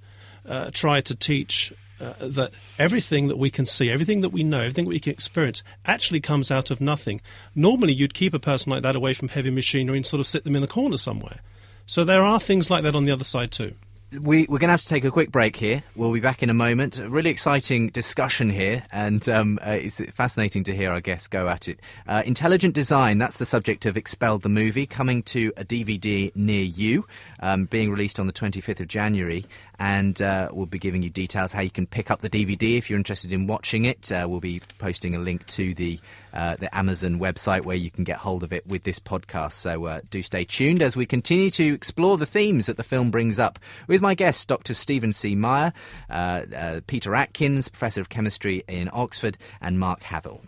[0.46, 4.60] uh, tried to teach uh, that everything that we can see, everything that we know,
[4.60, 7.20] everything we can experience actually comes out of nothing,
[7.54, 10.44] normally you'd keep a person like that away from heavy machinery and sort of sit
[10.44, 11.40] them in the corner somewhere.
[11.86, 13.74] So there are things like that on the other side too
[14.20, 15.82] we, we're going to have to take a quick break here.
[15.96, 16.98] We'll be back in a moment.
[16.98, 21.48] A really exciting discussion here, and um, uh, it's fascinating to hear our guests go
[21.48, 21.80] at it.
[22.06, 26.62] Uh, intelligent design, that's the subject of Expelled the Movie, coming to a DVD near
[26.62, 27.06] you,
[27.42, 29.44] um, being released on the 25th of January
[29.78, 32.88] and uh, we'll be giving you details how you can pick up the DVD if
[32.88, 34.10] you're interested in watching it.
[34.10, 35.98] Uh, we'll be posting a link to the
[36.32, 39.52] uh, the Amazon website where you can get hold of it with this podcast.
[39.52, 43.10] So uh, do stay tuned as we continue to explore the themes that the film
[43.10, 44.72] brings up with my guests, Dr.
[44.72, 45.34] Stephen C.
[45.34, 45.74] Meyer,
[46.08, 50.40] uh, Peter Atkins, Professor of Chemistry in Oxford, and Mark Havill.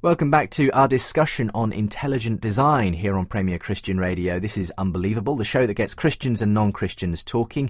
[0.00, 4.38] Welcome back to our discussion on intelligent design here on Premier Christian Radio.
[4.38, 7.68] This is Unbelievable, the show that gets Christians and non Christians talking.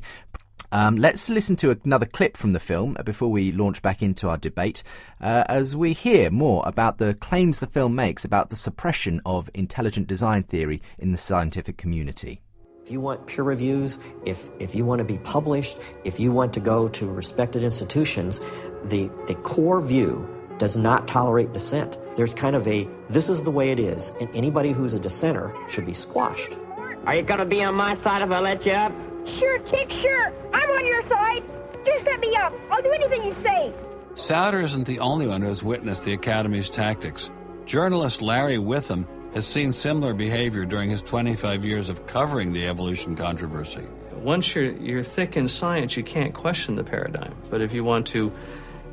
[0.71, 4.37] Um, let's listen to another clip from the film before we launch back into our
[4.37, 4.83] debate
[5.23, 9.49] uh, as we hear more about the claims the film makes about the suppression of
[9.55, 12.43] intelligent design theory in the scientific community.
[12.83, 16.53] If you want peer reviews, if, if you want to be published, if you want
[16.53, 18.39] to go to respected institutions,
[18.85, 21.99] the, the core view does not tolerate dissent.
[22.17, 25.55] There's kind of a this is the way it is, and anybody who's a dissenter
[25.69, 26.59] should be squashed.
[27.07, 28.93] Are you going to be on my side if I let you up?
[29.39, 30.33] Sure, Chick, sure.
[30.53, 31.43] I'm on your side.
[31.85, 32.53] Just let me up.
[32.71, 33.73] I'll do anything you say.
[34.15, 37.31] Souder isn't the only one who has witnessed the Academy's tactics.
[37.67, 43.15] Journalist Larry Witham has seen similar behavior during his 25 years of covering the evolution
[43.15, 43.87] controversy.
[44.15, 47.35] Once you're, you're thick in science, you can't question the paradigm.
[47.49, 48.33] But if you want to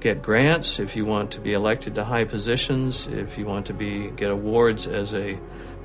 [0.06, 3.74] get grants, if you want to be elected to high positions, if you want to
[3.74, 5.36] be get awards as a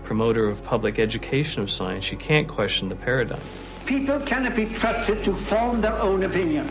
[0.05, 3.41] promoter of public education of science, you can't question the paradigm.
[3.87, 6.71] People cannot be trusted to form their own opinions.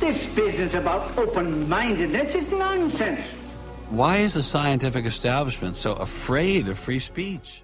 [0.00, 3.24] This business about open-mindedness is nonsense.
[3.88, 7.62] Why is the scientific establishment so afraid of free speech?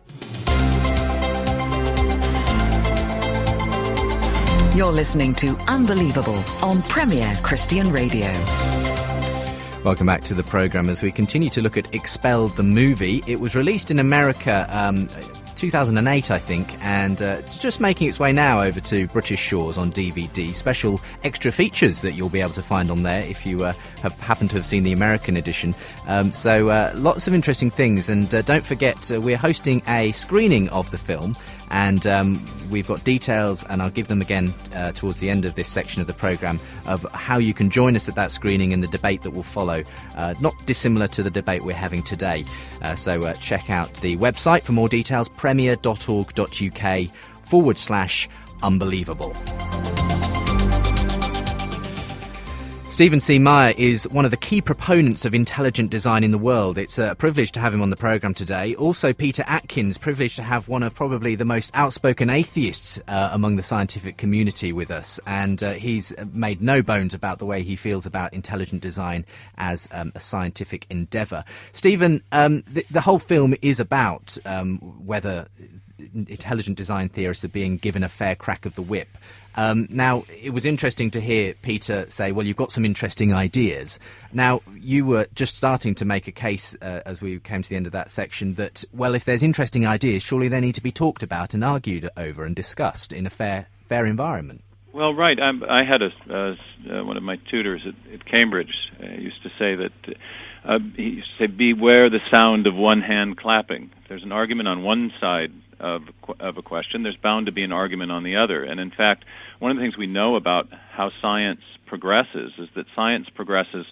[4.76, 8.32] You're listening to Unbelievable on Premier Christian Radio.
[9.84, 13.20] Welcome back to the programme as we continue to look at Expelled the movie.
[13.26, 15.08] It was released in America um,
[15.56, 19.90] 2008, I think, and uh, just making its way now over to British shores on
[19.90, 20.54] DVD.
[20.54, 24.12] Special extra features that you'll be able to find on there if you uh, have
[24.20, 25.74] happened to have seen the American edition.
[26.06, 30.12] Um, so uh, lots of interesting things, and uh, don't forget uh, we're hosting a
[30.12, 31.36] screening of the film
[31.72, 35.54] and um, we've got details, and I'll give them again uh, towards the end of
[35.54, 38.82] this section of the programme of how you can join us at that screening and
[38.82, 39.82] the debate that will follow.
[40.14, 42.44] Uh, not dissimilar to the debate we're having today.
[42.82, 47.08] Uh, so uh, check out the website for more details premier.org.uk
[47.44, 48.28] forward slash
[48.62, 49.34] unbelievable.
[52.92, 53.38] Stephen C.
[53.38, 56.76] Meyer is one of the key proponents of intelligent design in the world.
[56.76, 58.74] It's a privilege to have him on the programme today.
[58.74, 63.56] Also, Peter Atkins, privileged to have one of probably the most outspoken atheists uh, among
[63.56, 65.18] the scientific community with us.
[65.26, 69.24] And uh, he's made no bones about the way he feels about intelligent design
[69.56, 71.44] as um, a scientific endeavour.
[71.72, 74.76] Stephen, um, the, the, whole film is about um,
[75.06, 75.48] whether
[76.14, 79.08] intelligent design theorists are being given a fair crack of the whip.
[79.54, 83.98] Um, now, it was interesting to hear Peter say, well, you've got some interesting ideas.
[84.32, 87.76] Now, you were just starting to make a case uh, as we came to the
[87.76, 90.92] end of that section that, well, if there's interesting ideas, surely they need to be
[90.92, 94.62] talked about and argued over and discussed in a fair, fair environment.
[94.92, 95.40] Well, right.
[95.40, 99.48] I'm, i had a uh, one of my tutors at, at Cambridge uh, used to
[99.58, 99.92] say that
[100.64, 104.82] uh, he say, "Beware the sound of one hand clapping." If there's an argument on
[104.82, 106.04] one side of,
[106.38, 108.62] of a question, there's bound to be an argument on the other.
[108.62, 109.24] And in fact,
[109.62, 113.86] one of the things we know about how science progresses is that science progresses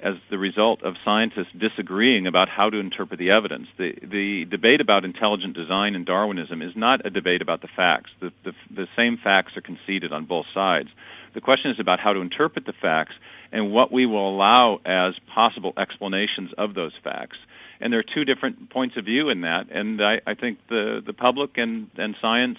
[0.00, 3.66] as the result of scientists disagreeing about how to interpret the evidence.
[3.76, 8.10] The, the debate about intelligent design and Darwinism is not a debate about the facts.
[8.20, 10.90] The, the, the same facts are conceded on both sides.
[11.34, 13.14] The question is about how to interpret the facts
[13.50, 17.38] and what we will allow as possible explanations of those facts
[17.80, 19.70] and there are two different points of view in that.
[19.70, 22.58] And I, I think the the public and and science.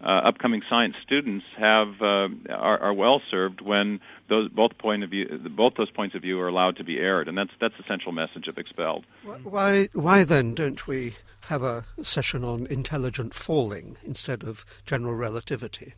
[0.00, 5.10] Uh, upcoming science students have uh, are, are, well served when those both point of
[5.10, 7.84] view both those points of view are allowed to be aired, and that's that's the
[7.88, 9.04] central message of expelled.
[9.42, 11.14] Why why then don't we
[11.48, 15.94] have a session on intelligent falling instead of general relativity?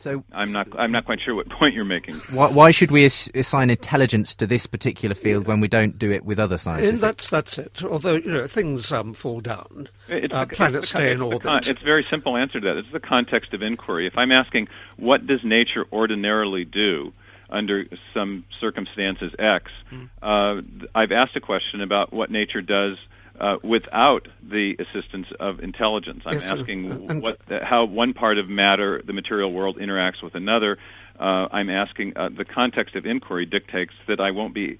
[0.00, 0.66] So I'm not.
[0.78, 2.14] I'm not quite sure what point you're making.
[2.32, 6.10] Why, why should we ass- assign intelligence to this particular field when we don't do
[6.10, 7.02] it with other sciences?
[7.02, 7.84] That's that's it.
[7.84, 11.42] Although you know things um, fall down, uh, planets stay in orbit.
[11.42, 12.78] Con- it's a very simple answer to that.
[12.78, 14.06] It's the context of inquiry.
[14.06, 17.12] If I'm asking what does nature ordinarily do
[17.50, 17.84] under
[18.14, 20.04] some circumstances X, hmm.
[20.22, 20.62] uh,
[20.94, 22.96] I've asked a question about what nature does
[23.40, 26.22] uh, without the assistance of intelligence.
[26.26, 30.78] I'm yes, asking what, how one part of matter, the material world, interacts with another.
[31.18, 34.78] Uh, I'm asking uh, the context of inquiry dictates that I won't be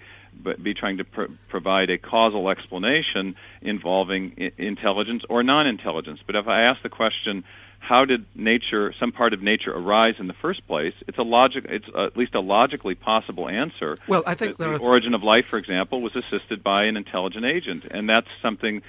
[0.62, 6.20] be trying to pr- provide a causal explanation involving I- intelligence or non-intelligence.
[6.24, 7.44] But if I ask the question,
[7.90, 10.94] how did nature, some part of nature, arise in the first place?
[11.08, 11.66] It's a logic.
[11.68, 13.96] It's at least a logically possible answer.
[14.06, 17.44] Well, I think the, the origin of life, for example, was assisted by an intelligent
[17.44, 18.82] agent, and that's something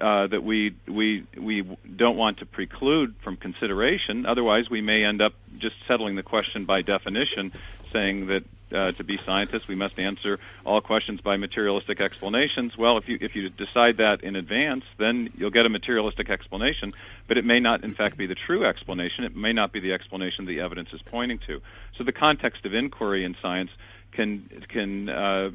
[0.00, 1.62] uh, that we we we
[1.96, 4.24] don't want to preclude from consideration.
[4.26, 7.52] Otherwise, we may end up just settling the question by definition,
[7.92, 9.68] saying that uh, to be scientists.
[9.68, 12.76] We must answer all questions by materialistic explanations.
[12.76, 16.92] Well, if you if you decide that in advance, then you'll get a materialistic explanation,
[17.28, 19.24] but it may not, in fact, be the true explanation.
[19.24, 21.60] It may not be the explanation the evidence is pointing to.
[21.96, 23.70] So the context of inquiry in science
[24.12, 25.50] can can uh,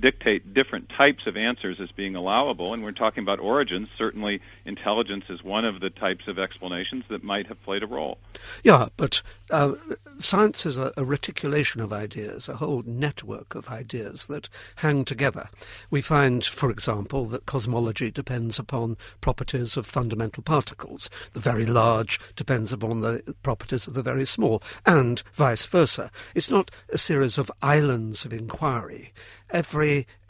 [0.00, 2.72] dictate different types of answers as being allowable.
[2.72, 3.88] And we're talking about origins.
[3.96, 8.18] Certainly, intelligence is one of the types of explanations that might have played a role.
[8.62, 9.74] Yeah, but uh,
[10.18, 15.48] science is a, a, reticulation of ideas, a whole network of ideas that hang together.
[15.90, 21.08] We find, for example, that cosmology depends upon properties of fundamental particles.
[21.32, 26.10] The very large depends upon the properties of the very small, and vice versa.
[26.34, 29.12] It's not a series of islands of inquiry
[29.50, 29.85] every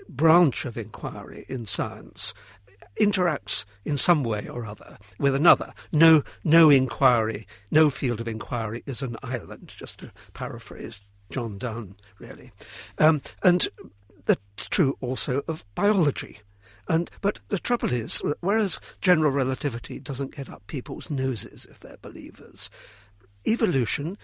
[0.08, 2.34] branch of inquiry in science
[3.00, 5.72] interacts in some way or other with another.
[5.92, 11.96] No, no inquiry, no field of inquiry is an island, just to paraphrase John Donne,
[12.18, 12.52] really.
[12.98, 13.68] Um, and
[14.24, 16.40] that's true also of biology.
[16.88, 21.96] And but the trouble is, whereas general relativity doesn't get up people's noses if they're
[22.00, 22.70] believers,
[23.46, 24.16] evolution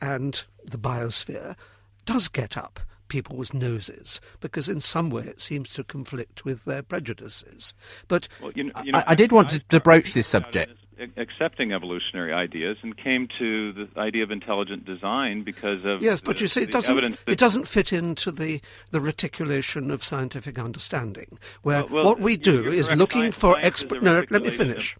[0.00, 1.56] and the biosphere
[2.04, 6.82] does get up people's noses because in some way it seems to conflict with their
[6.82, 7.74] prejudices.
[8.08, 10.72] But well, you know, you know, I, I, did want to, to broach this subject.
[11.16, 16.36] Accepting evolutionary ideas and came to the idea of intelligent design because of yes, but
[16.36, 18.60] the, you see, it doesn't it doesn't fit into the
[18.92, 21.36] the reticulation of scientific understanding.
[21.62, 24.04] Where well, well, what we do is looking for expert.
[24.04, 24.96] No, let me finish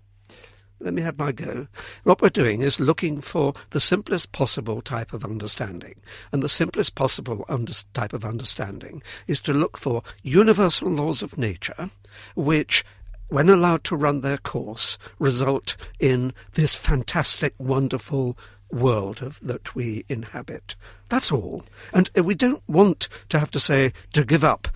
[0.81, 1.66] let me have my go.
[2.03, 5.95] What we're doing is looking for the simplest possible type of understanding.
[6.33, 11.39] And the simplest possible under- type of understanding is to look for universal laws of
[11.39, 11.91] nature,
[12.35, 12.85] which
[13.29, 18.37] when allowed to run their course, result in this fantastic, wonderful
[18.70, 20.77] world of, that we inhabit.
[21.09, 21.64] That's all.
[21.93, 24.68] And uh, we don't want to have to say to give up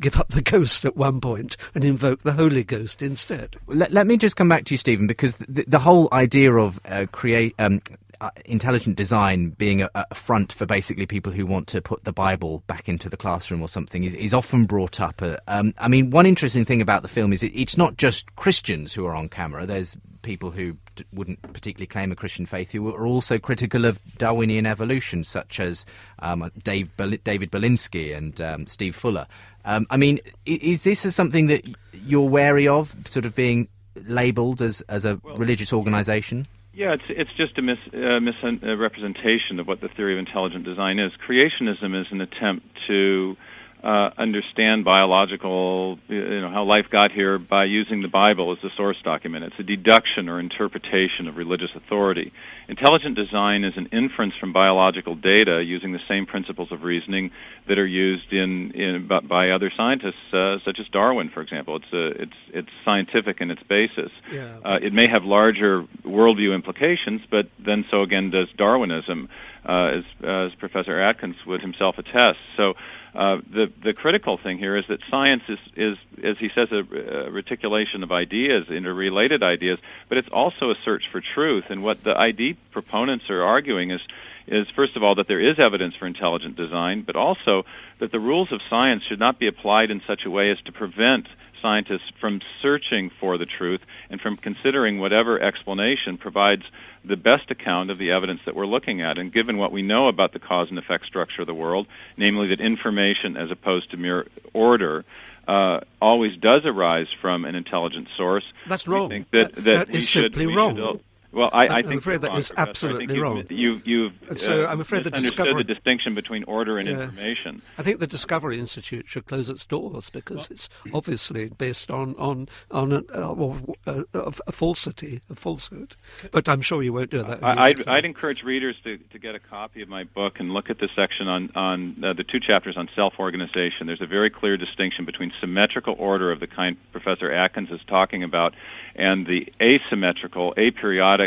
[0.00, 3.56] give up the ghost at one point and invoke the Holy Ghost instead.
[3.66, 6.80] Let, let me just come back to you, Stephen, because the, the whole idea of
[6.86, 7.80] uh, create um,
[8.20, 12.12] uh, intelligent design being a, a, front for basically people who want to put the
[12.12, 15.22] Bible back into the classroom or something is, is often brought up.
[15.22, 18.34] Uh, um, I mean, one interesting thing about the film is it, it's not just
[18.36, 19.66] Christians who are on camera.
[19.66, 23.98] There's people who d- wouldn't particularly claim a Christian faith who are also critical of
[24.18, 25.86] Darwinian evolution, such as
[26.18, 29.26] um, Dave Bel- David Berlinski and um, Steve Fuller.
[29.64, 34.80] Um, I mean, is this something that you're wary of, sort of being labelled as,
[34.82, 36.40] as a well, religious organisation?
[36.40, 36.59] Yeah,
[36.92, 41.12] it's it's just a mis, uh, misrepresentation of what the theory of intelligent design is.
[41.28, 43.36] Creationism is an attempt to
[43.82, 48.68] uh, understand biological, you know, how life got here by using the Bible as the
[48.76, 49.44] source document.
[49.44, 52.30] It's a deduction or interpretation of religious authority.
[52.68, 57.30] Intelligent design is an inference from biological data using the same principles of reasoning
[57.68, 61.76] that are used in, in by other scientists, uh, such as Darwin, for example.
[61.76, 64.10] It's a, it's it's scientific in its basis.
[64.30, 64.58] Yeah.
[64.62, 69.28] Uh, it may have larger worldview implications, but then so again does Darwinism,
[69.66, 72.38] uh, as, as Professor Atkins would himself attest.
[72.58, 72.74] So.
[73.14, 77.26] Uh, the the critical thing here is that science is is as he says a,
[77.26, 81.64] a reticulation of ideas, interrelated ideas, but it's also a search for truth.
[81.70, 84.00] And what the ID proponents are arguing is
[84.46, 87.64] is first of all that there is evidence for intelligent design, but also
[87.98, 90.72] that the rules of science should not be applied in such a way as to
[90.72, 91.26] prevent
[91.62, 96.62] scientists from searching for the truth and from considering whatever explanation provides
[97.04, 99.18] the best account of the evidence that we're looking at.
[99.18, 101.86] And given what we know about the cause and effect structure of the world,
[102.16, 105.04] namely that information as opposed to mere order
[105.48, 108.44] uh, always does arise from an intelligent source.
[108.68, 109.08] That's wrong.
[109.08, 111.00] Think that, that, that, that is should, simply wrong.
[111.32, 113.44] Well, I, I I'm think afraid that is absolutely you've, wrong.
[113.48, 117.02] You, you've so uh, I'm afraid the discovery the distinction between order and Yeah.
[117.02, 117.62] information.
[117.78, 122.48] I think the Discovery Institute should close its doors because it's obviously based on on
[122.72, 125.94] on a, a, a, a falsity, a falsehood.
[126.32, 127.44] But I'm sure you won't do that.
[127.44, 130.68] I, I'd, I'd encourage readers to, to get a copy of my book and look
[130.68, 133.86] at the section on, on uh, the two chapters on self organization.
[133.86, 138.24] There's a very clear distinction between symmetrical order of the kind Professor Atkins is talking
[138.24, 138.54] about
[138.96, 141.19] and the asymmetrical, aperiodic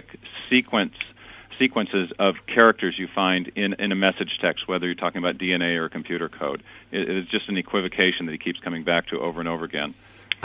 [0.49, 0.93] sequence
[1.59, 5.77] sequences of characters you find in, in a message text, whether you're talking about DNA
[5.77, 6.63] or computer code.
[6.91, 9.93] It, it's just an equivocation that he keeps coming back to over and over again.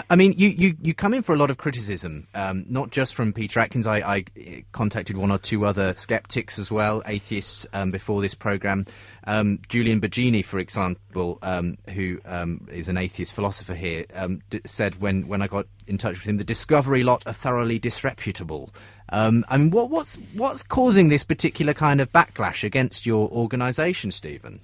[0.08, 3.14] I mean, you, you, you come in for a lot of criticism, um, not just
[3.14, 3.86] from Peter Atkins.
[3.86, 8.86] I, I contacted one or two other skeptics as well, atheists, um, before this program.
[9.24, 14.60] Um, Julian Baggini, for example, um, who um, is an atheist philosopher here, um, d-
[14.64, 18.70] said when, when I got in touch with him, the Discovery lot are thoroughly disreputable.
[19.10, 24.10] Um, I mean, what, what's what's causing this particular kind of backlash against your organisation,
[24.10, 24.60] Stephen?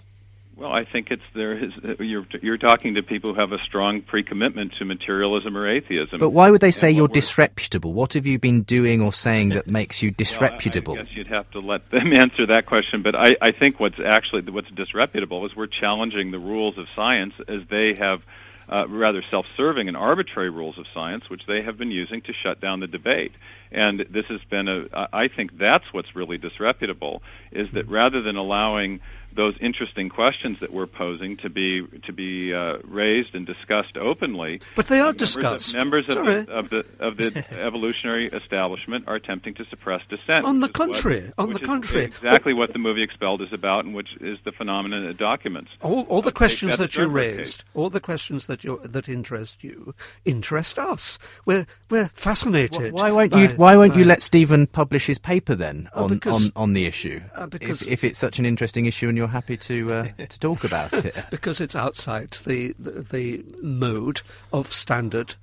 [0.56, 4.02] Well, I think it's there is you're you're talking to people who have a strong
[4.02, 6.20] pre-commitment to materialism or atheism.
[6.20, 7.92] But why would they say you're disreputable?
[7.92, 10.94] What have you been doing or saying that makes you disreputable?
[10.94, 13.02] I guess you'd have to let them answer that question.
[13.02, 17.34] But I, I think what's actually what's disreputable is we're challenging the rules of science
[17.48, 18.20] as they have.
[18.66, 22.60] Uh, rather self-serving and arbitrary rules of science, which they have been using to shut
[22.60, 23.32] down the debate.
[23.70, 25.08] And this has been a.
[25.12, 29.00] I think that's what's really disreputable is that rather than allowing
[29.34, 34.60] those interesting questions that we're posing to be to be uh, raised and discussed openly,
[34.76, 35.74] But they are members of- discussed.
[35.74, 40.44] Members of, the, of the of the evolutionary establishment are attempting to suppress dissent.
[40.44, 42.04] On the which is what- contrary, on the contrary.
[42.06, 45.70] exactly what the movie Expelled is about, and which is the phenomenon it documents.
[45.82, 47.36] All, all the Let's questions that that you Sternberg case.
[47.38, 51.18] raised, all the questions that you that interest you, interest us.
[51.44, 52.92] We're we're fascinated.
[52.92, 53.48] Why won't by- you?
[53.56, 56.86] Why won't you let Stephen publish his paper then Oh, on because- on, on the
[56.86, 57.20] issue?
[57.34, 60.38] Uh, because- if, if it's such an interesting issue and you're happy to uh, to
[60.40, 61.14] talk about it.
[61.30, 64.22] because it's outside the, the the mode
[64.52, 65.34] of standard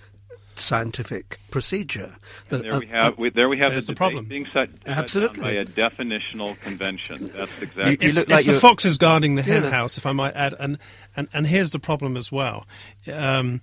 [0.55, 2.15] scientific procedure.
[2.49, 4.25] And That- there we uh, have we, there we have There's the, the problem.
[4.25, 5.41] being set, Absolutely.
[5.41, 7.31] by a definitional convention.
[7.33, 7.91] That's exactly.
[7.91, 9.69] You it's, look like it's the you're- foxes guarding the hen Yeah.
[9.69, 10.53] house, if I might add.
[10.59, 10.77] And,
[11.15, 12.67] and, and here's the problem as well.
[13.11, 13.61] Um,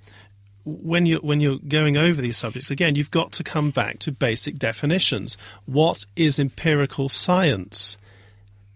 [0.64, 4.12] when you when you're going over these subjects again, you've got to come back to
[4.12, 5.37] basic definitions.
[5.64, 7.97] What is empirical science?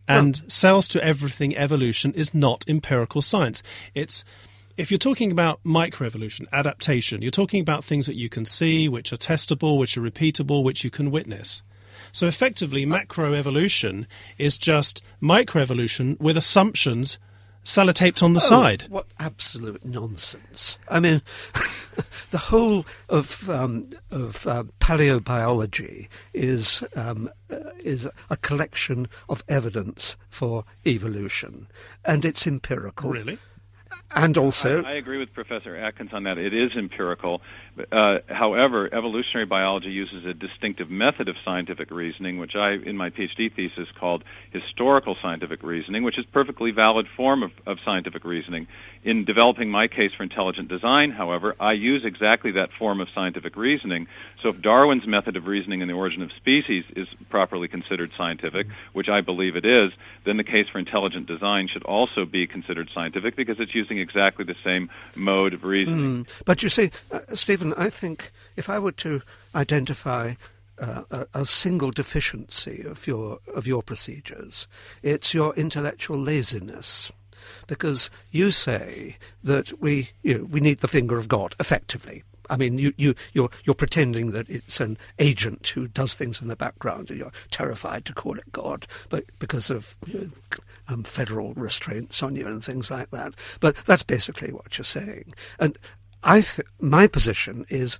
[0.08, 3.62] And cells to everything evolution is not empirical science.
[3.94, 4.24] It's
[4.76, 9.12] if you're talking about microevolution, adaptation, you're talking about things that you can see, which
[9.12, 11.62] are testable, which are repeatable, which you can witness.
[12.10, 14.06] So effectively, macroevolution
[14.38, 17.18] is just microevolution with assumptions
[17.64, 18.84] sellotaped on the Oh, side.
[18.88, 20.78] What absolute nonsense!
[20.88, 21.22] I mean,
[22.30, 30.16] the whole of um, of uh, paleobiology is um, uh, is a collection of evidence
[30.28, 31.66] for evolution,
[32.04, 33.10] and it's empirical.
[33.10, 33.38] Really?
[34.14, 36.36] And also, I, I agree with Professor Atkins on that.
[36.36, 37.40] It is empirical.
[37.90, 43.08] Uh, however, evolutionary biology uses a distinctive method of scientific reasoning, which I, in my
[43.08, 48.24] PhD thesis, called historical scientific reasoning, which is a perfectly valid form of, of scientific
[48.24, 48.66] reasoning.
[49.04, 53.56] In developing my case for intelligent design, however, I use exactly that form of scientific
[53.56, 54.06] reasoning.
[54.40, 58.66] So if Darwin's method of reasoning in the origin of species is properly considered scientific,
[58.92, 59.92] which I believe it is,
[60.24, 64.44] then the case for intelligent design should also be considered scientific because it's using exactly
[64.44, 66.24] the same mode of reasoning.
[66.24, 69.22] Mm, but you see, uh, Stephen, I think if I were to
[69.54, 70.34] identify
[70.78, 74.66] uh, a, a single deficiency of your of your procedures,
[75.02, 77.12] it's your intellectual laziness.
[77.66, 82.22] Because you say that we, you know, we need the finger of God, effectively.
[82.50, 86.48] I mean, you, you, you're, you're pretending that it's an agent who does things in
[86.48, 90.28] the background, and you're terrified to call it God, but because of you know,
[90.88, 93.34] um, federal restraints on you and things like that.
[93.60, 95.34] But that's basically what you're saying.
[95.58, 95.78] And
[96.22, 97.98] I th- my position is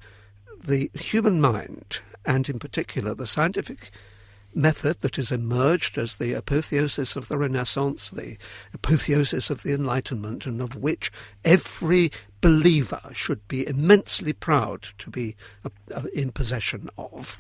[0.65, 3.91] the human mind, and in particular the scientific
[4.55, 8.37] method that has emerged as the apotheosis of the Renaissance, the
[8.75, 11.11] apotheosis of the Enlightenment, and of which
[11.45, 12.11] every
[12.41, 17.39] believer should be immensely proud to be uh, uh, in possession of.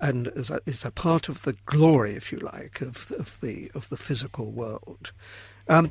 [0.00, 3.70] And is a, is a part of the glory, if you like, of, of the
[3.74, 5.10] of the physical world.
[5.68, 5.90] Um,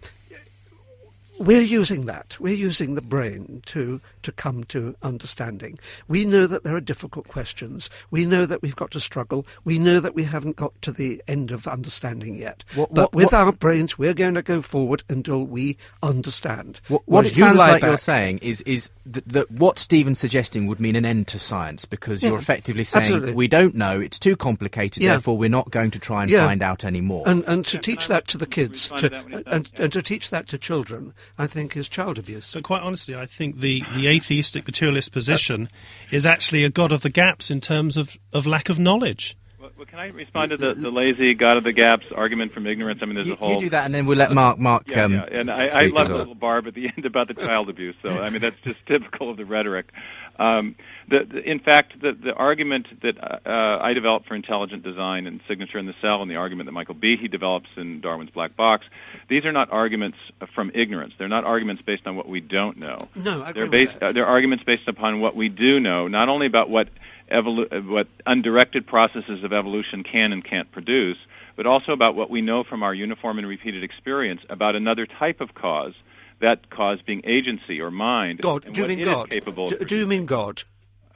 [1.39, 2.35] we're using that.
[2.39, 5.79] We're using the brain to, to come to understanding.
[6.07, 7.89] We know that there are difficult questions.
[8.11, 9.45] We know that we've got to struggle.
[9.63, 12.63] We know that we haven't got to the end of understanding yet.
[12.75, 16.81] What- but what- with what- our brains, we're going to go forward until we understand.
[16.87, 20.19] What, what it you sounds lie like you're saying is is that, that what Stephen's
[20.19, 23.33] suggesting would mean an end to science because you're effectively saying absolutely.
[23.33, 25.11] we don't know, it's too complicated, Yeah.
[25.13, 26.45] therefore we're not going to try and Yeah.
[26.45, 27.23] find out anymore.
[27.27, 29.93] And, and to teach that to the kids, to, to that when he's and, and
[29.93, 32.45] to teach that to children, I think is child abuse.
[32.45, 35.69] So quite honestly, I think the, the atheistic materialist position
[36.11, 39.37] is actually a god of the gaps in terms of, of lack of knowledge.
[39.59, 42.67] Well, well, can I respond to the, the lazy God of the Gaps argument from
[42.67, 42.99] ignorance?
[43.01, 43.53] I mean, there's you, a whole.
[43.53, 44.87] you do that, and then we'll let Mark Mark.
[44.87, 45.25] Yeah, um, yeah.
[45.31, 47.95] and I, I speak love the little barb at the end about the child abuse.
[48.03, 49.91] So I mean, that's just typical of the rhetoric.
[50.39, 50.75] Um,
[51.09, 55.39] the, the, in fact, the, the argument that uh, I developed for intelligent design and
[55.47, 58.85] signature in the cell, and the argument that Michael Behe develops in Darwin's Black Box,
[59.29, 60.17] these are not arguments
[60.53, 61.13] from ignorance.
[61.17, 63.07] They're not arguments based on what we don't know.
[63.15, 63.99] No, I agree they're with based.
[63.99, 64.09] that.
[64.09, 66.89] Uh, they're arguments based upon what we do know, not only about what
[67.31, 71.17] evolu- uh, what undirected processes of evolution can and can't produce,
[71.55, 75.41] but also about what we know from our uniform and repeated experience about another type
[75.41, 75.93] of cause,
[76.39, 78.41] that cause being agency or mind.
[78.41, 79.29] God, do you mean God?
[79.29, 80.63] capable Do, do you mean God?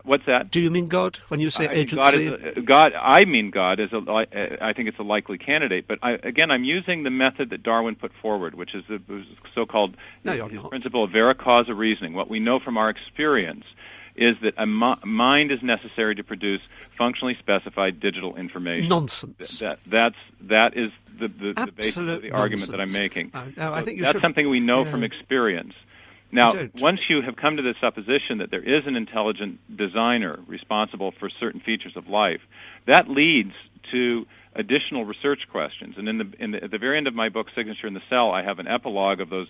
[0.03, 0.49] What's that?
[0.49, 1.95] Do you mean God when you say I- agency?
[2.29, 3.97] God, a, God, I mean God is a.
[3.97, 4.25] uh,
[4.59, 7.95] I think it's a likely candidate, but I, again, I'm using the method that Darwin
[7.95, 8.99] put forward, which is the
[9.53, 10.69] so-called No, you're his not.
[10.71, 12.13] principle of vera causa reasoning.
[12.13, 13.63] What we know from our experience
[14.15, 16.61] is that a mi- mind is necessary to produce
[16.97, 18.89] functionally specified digital information.
[18.89, 19.59] Nonsense.
[19.59, 23.31] That that's that is the the, the basis of the argument that I'm making.
[23.33, 24.91] Uh, no, I think you that's should- something we know Yeah.
[24.91, 25.73] from experience.
[26.33, 31.11] Now, once you have come to the supposition that there is an intelligent designer responsible
[31.19, 32.39] for certain features of life,
[32.87, 33.51] that leads
[33.91, 34.25] to
[34.55, 35.95] additional research questions.
[35.97, 38.01] And in the, in the, at the very end of my book, Signature in the
[38.09, 39.47] Cell, I have an epilogue of those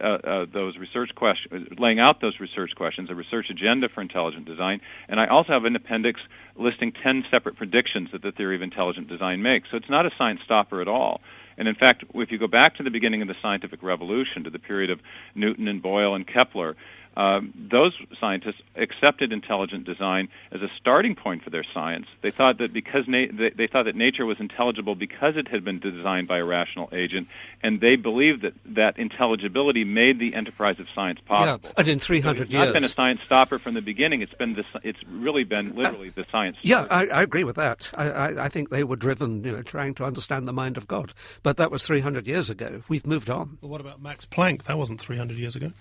[0.00, 4.46] uh, uh, those research questions, laying out those research questions, a research agenda for intelligent
[4.46, 6.20] design, and I also have an appendix
[6.56, 9.68] listing ten separate predictions that the theory of intelligent design makes.
[9.70, 11.20] So it's not a science stopper at all.
[11.58, 14.50] And in fact, if you go back to the beginning of the scientific revolution, to
[14.50, 15.00] the period of
[15.34, 16.76] Newton and Boyle and Kepler,
[17.16, 22.06] um, those scientists accepted intelligent design as a starting point for their science.
[22.22, 25.64] They thought that because na- they, they thought that nature was intelligible because it had
[25.64, 27.28] been designed by a rational agent,
[27.62, 31.60] and they believed that that intelligibility made the enterprise of science possible.
[31.64, 34.22] Yeah, and in 300 It's not been a science stopper from the beginning.
[34.22, 36.56] It's been the, it's really been literally the science.
[36.62, 37.90] Yeah, I, I agree with that.
[37.94, 40.86] I, I, I think they were driven, you know, trying to understand the mind of
[40.88, 41.12] God.
[41.42, 42.82] But that was 300 years ago.
[42.88, 43.58] We've moved on.
[43.60, 44.64] Well, what about Max Planck?
[44.64, 45.72] That wasn't 300 years ago.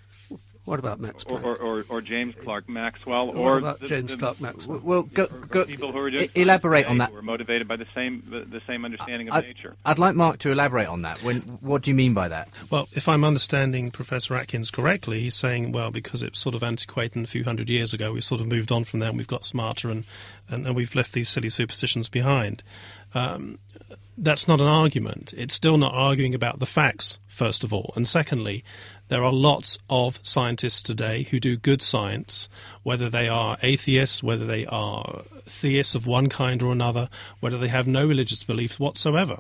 [0.72, 1.44] What about Max Or, Planck?
[1.44, 4.80] or, or, or James Clerk Maxwell, What or about the- James the- Clerk Maxwell?
[4.82, 7.10] Well, go, go, people who are doing elaborate on that.
[7.12, 9.76] who are motivated by the same the, the same understanding of I- nature.
[9.84, 11.22] I'd like Mark to elaborate on that.
[11.24, 12.48] When, what do you mean by that?
[12.70, 17.22] Well, if I'm understanding Professor Atkins correctly, he's saying, well, because it's sort of antiquated
[17.22, 19.44] a few hundred years ago, we've sort of moved on from there and we've got
[19.44, 20.06] smarter and,
[20.48, 22.64] and, and we've left these silly superstitions behind.
[23.14, 23.60] Um,
[24.18, 25.34] that's not an argument.
[25.36, 27.92] It's still not arguing about the facts, first of all.
[27.98, 28.64] And secondly,
[29.12, 32.48] there are lots of scientists today who do good science,
[32.84, 37.10] whether they are atheists, whether they are theists of one kind or another,
[37.42, 39.40] whether they have no religious beliefs whatsoever.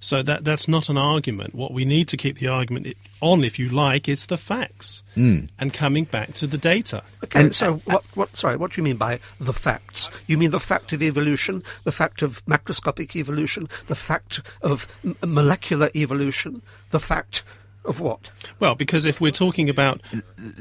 [0.00, 1.54] So that that's not an argument.
[1.54, 2.88] What we need to keep the argument
[3.20, 5.48] on, if you like, is the facts Mm.
[5.60, 7.04] and coming back to the data.
[7.22, 10.10] Okay, And, so what, what, sorry, what do you mean by the facts?
[10.26, 15.16] You mean the fact of evolution, the fact of macroscopic evolution, the fact of m-
[15.24, 17.44] molecular evolution, the fact
[17.84, 18.30] of what?
[18.60, 20.00] Well, because if we're talking about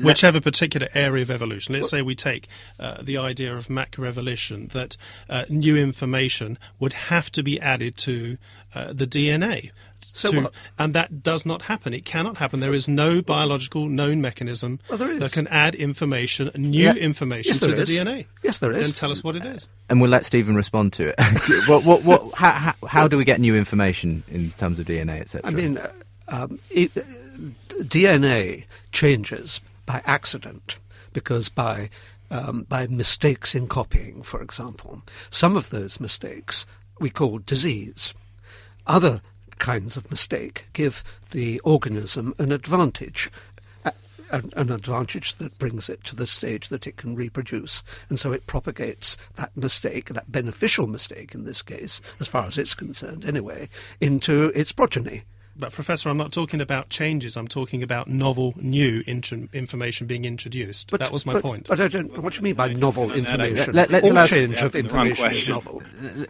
[0.02, 2.48] whichever particular area of evolution, let's say we take
[2.80, 4.98] uh, the idea of macroevolution, that
[5.30, 8.38] uh, new information would have to be added to
[8.76, 9.72] uh, the DNA.
[10.02, 10.54] So to- what?
[10.78, 11.94] And that does not happen.
[11.94, 12.60] It cannot happen.
[12.60, 15.20] There is no biological known mechanism Well, there is.
[15.20, 16.94] that can add information, new Yeah.
[16.96, 17.90] information Yes, to the is.
[17.90, 18.26] DNA.
[18.44, 18.82] Yes, there is.
[18.84, 19.68] Then tell us what it is.
[19.90, 21.16] And we'll let Stephen respond to it.
[21.70, 25.22] what, what, what, how, how, how do we get new information in terms of DNA,
[25.22, 25.50] etc.?
[25.50, 25.92] I mean, uh,
[26.34, 27.02] um, it, uh,
[27.84, 30.78] DNA changes by accident
[31.14, 31.90] because by
[32.32, 35.04] um, by mistakes in copying, for example.
[35.30, 36.66] Some of those mistakes
[37.00, 38.16] we call disease.
[38.88, 39.22] Other
[39.60, 43.30] kinds of mistake give the organism an advantage.
[44.32, 48.32] An, an advantage that brings it to the stage that it can reproduce, and so
[48.32, 53.26] it propagates that mistake, that beneficial mistake in this case, as far as it's concerned
[53.26, 53.70] anyway,
[54.02, 55.22] into its progeny.
[55.56, 57.38] But, Professor, I'm not talking about changes.
[57.38, 60.90] I'm talking about novel, new intro- information being introduced.
[60.90, 61.68] But, that was my but, point.
[61.68, 62.22] But I don't.
[62.22, 63.74] What do you mean by novel information?
[63.74, 65.82] Let- let's All allow- change of Asking the wrong information is novel.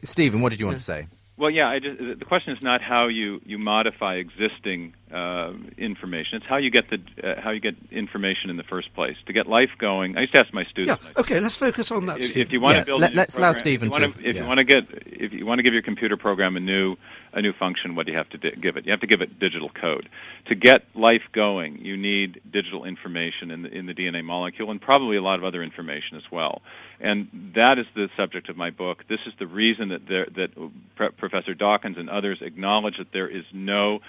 [0.04, 1.08] Stephen, what did you want to say?
[1.36, 1.68] Well, yeah.
[1.68, 6.38] I just, the question is not how you, you modify existing uh, information.
[6.38, 6.98] It's how you get the
[7.28, 10.16] uh, how you get information in the first place to get life going.
[10.16, 10.90] I used to ask my students.
[10.90, 10.96] Yeah.
[10.98, 11.20] students.
[11.20, 11.40] Okay.
[11.40, 12.20] Let's focus on that.
[12.20, 12.42] if, Stephen.
[12.44, 14.16] if you want Yeah, to build, let- a new let's allow Stephen if you want
[14.16, 14.42] to- to, if yeah.
[14.44, 16.98] you want to get, if you want to give your computer program a new,
[17.34, 18.86] a new function, what do you have to di- give it?
[18.86, 20.10] You have to give it digital code.
[20.48, 24.80] To get life going, you need digital information in the in the DNA molecule, and
[24.80, 26.62] probably a lot of other information as well.
[27.00, 29.00] And that is the subject of my book.
[29.10, 33.44] This is the reason that there, that Professor Dawkins and others acknowledge that there is
[33.54, 34.00] no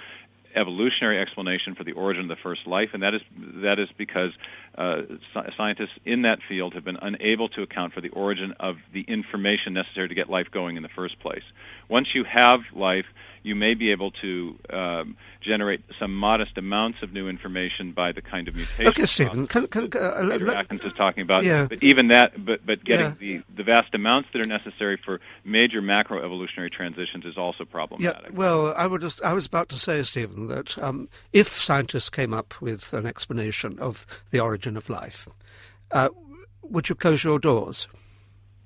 [0.57, 3.21] evolutionary explanation for the origin of the first life, and that is
[3.63, 4.31] that is because
[4.77, 5.03] uh,
[5.35, 9.03] sci- scientists in that field have been unable to account for the origin of the
[9.09, 11.43] information necessary to get life going in the first place.
[11.89, 13.07] Once you have life,
[13.45, 18.23] you may be able to um, generate some modest amounts of new information by the
[18.23, 18.89] kind of mutation.
[18.89, 19.47] Okay, Stephen.
[19.47, 21.45] Can, can, uh, let- Peter let- Atkins is talking about.
[21.45, 21.67] Yeah.
[21.69, 23.15] But even that, but but getting Yeah.
[23.21, 28.23] the the vast amounts that are necessary for major macroevolutionary transitions is also problematic.
[28.25, 28.31] yeah.
[28.33, 29.03] Well, I would.
[29.03, 33.07] Just, I was about to say, Stephen, that um, if scientists came up with an
[33.07, 35.29] explanation of the origin of life,
[35.93, 36.09] uh,
[36.63, 37.87] would you close your doors?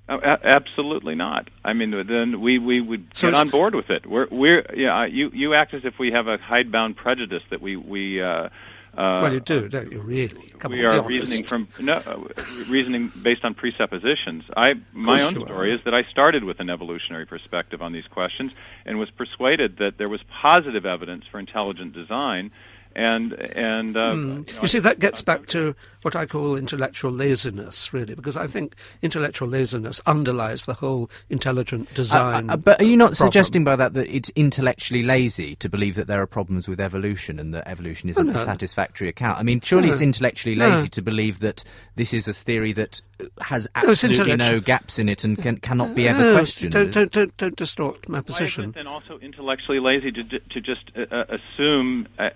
[0.09, 1.49] Oh, a- absolutely not.
[1.65, 4.07] I mean, then we we would So get on board with it.
[4.07, 5.05] We're we're yeah.
[5.07, 8.49] You you act as if we have a hidebound prejudice that we we uh,
[8.97, 10.01] Uh, well, you do, don't you?
[10.01, 10.51] Really?
[10.59, 12.27] Come we on, are reasoning from no, uh,
[12.69, 14.45] reasoning based on presuppositions.
[14.57, 15.75] I my own story are.
[15.75, 18.53] is that I started with an evolutionary perspective on these questions
[18.87, 22.51] and was persuaded that there was positive evidence for intelligent design,
[22.97, 24.21] and and uh, Hmm.
[24.47, 28.37] you know, You see, that gets back to what I call intellectual laziness, really, because
[28.37, 32.49] I think intellectual laziness underlies the whole intelligent design.
[32.51, 33.27] Uh, uh, but are you not problem.
[33.27, 37.39] suggesting by that that it's intellectually lazy to believe that there are problems with evolution
[37.39, 38.39] and that evolution isn't Oh, no.
[38.39, 39.39] a satisfactory account?
[39.39, 39.93] I mean, surely No.
[39.93, 40.69] it's intellectually No.
[40.69, 41.65] lazy to believe that
[41.97, 43.01] this is a theory that
[43.41, 46.73] has absolutely no intellectual- gaps in it and can, cannot be ever No, questioned.
[46.73, 48.65] Don't, don't, don't, don't distort my Why is position.
[48.71, 52.31] it then also intellectually lazy to to just uh, uh, assume uh,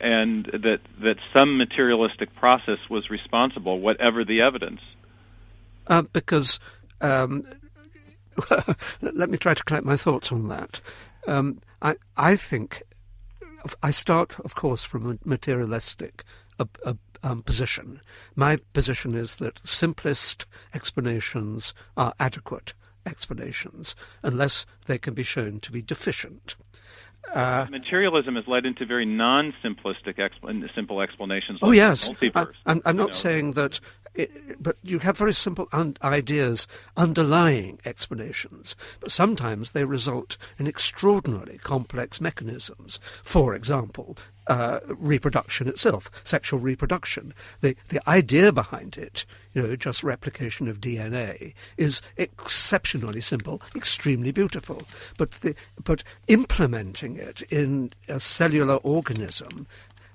[0.46, 4.80] that that some materialistic process was responsible, whatever the evidence?
[5.86, 6.60] Uh, because
[7.00, 7.44] um,
[9.00, 10.80] let me try to collect my thoughts on that.
[11.26, 12.82] Um, I, I think
[13.82, 16.24] I start, of course, from a materialistic
[16.58, 18.00] uh, uh, um, position.
[18.34, 22.74] My position is that simplest explanations are adequate
[23.06, 26.56] explanations unless they can be shown to be deficient.
[27.32, 31.58] Uh, Materialism has led into very non-simplistic, expl- simple explanations.
[31.62, 33.12] Oh like yes, I, I'm, I'm not know.
[33.14, 33.80] saying that,
[34.14, 40.66] it, but you have very simple un- ideas underlying explanations, but sometimes they result in
[40.66, 43.00] extraordinarily complex mechanisms.
[43.22, 44.16] For example,
[44.48, 47.32] uh, reproduction itself, sexual reproduction.
[47.60, 54.32] The the idea behind it, you know, just replication of DNA, is exceptionally simple, extremely
[54.32, 54.82] beautiful.
[55.16, 55.54] But the
[55.84, 59.66] but implementing it in a cellular organism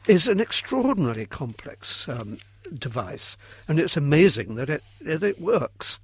[0.08, 2.40] is an extraordinarily complex um,
[2.74, 3.38] device,
[3.68, 6.00] and it's amazing that it that it works.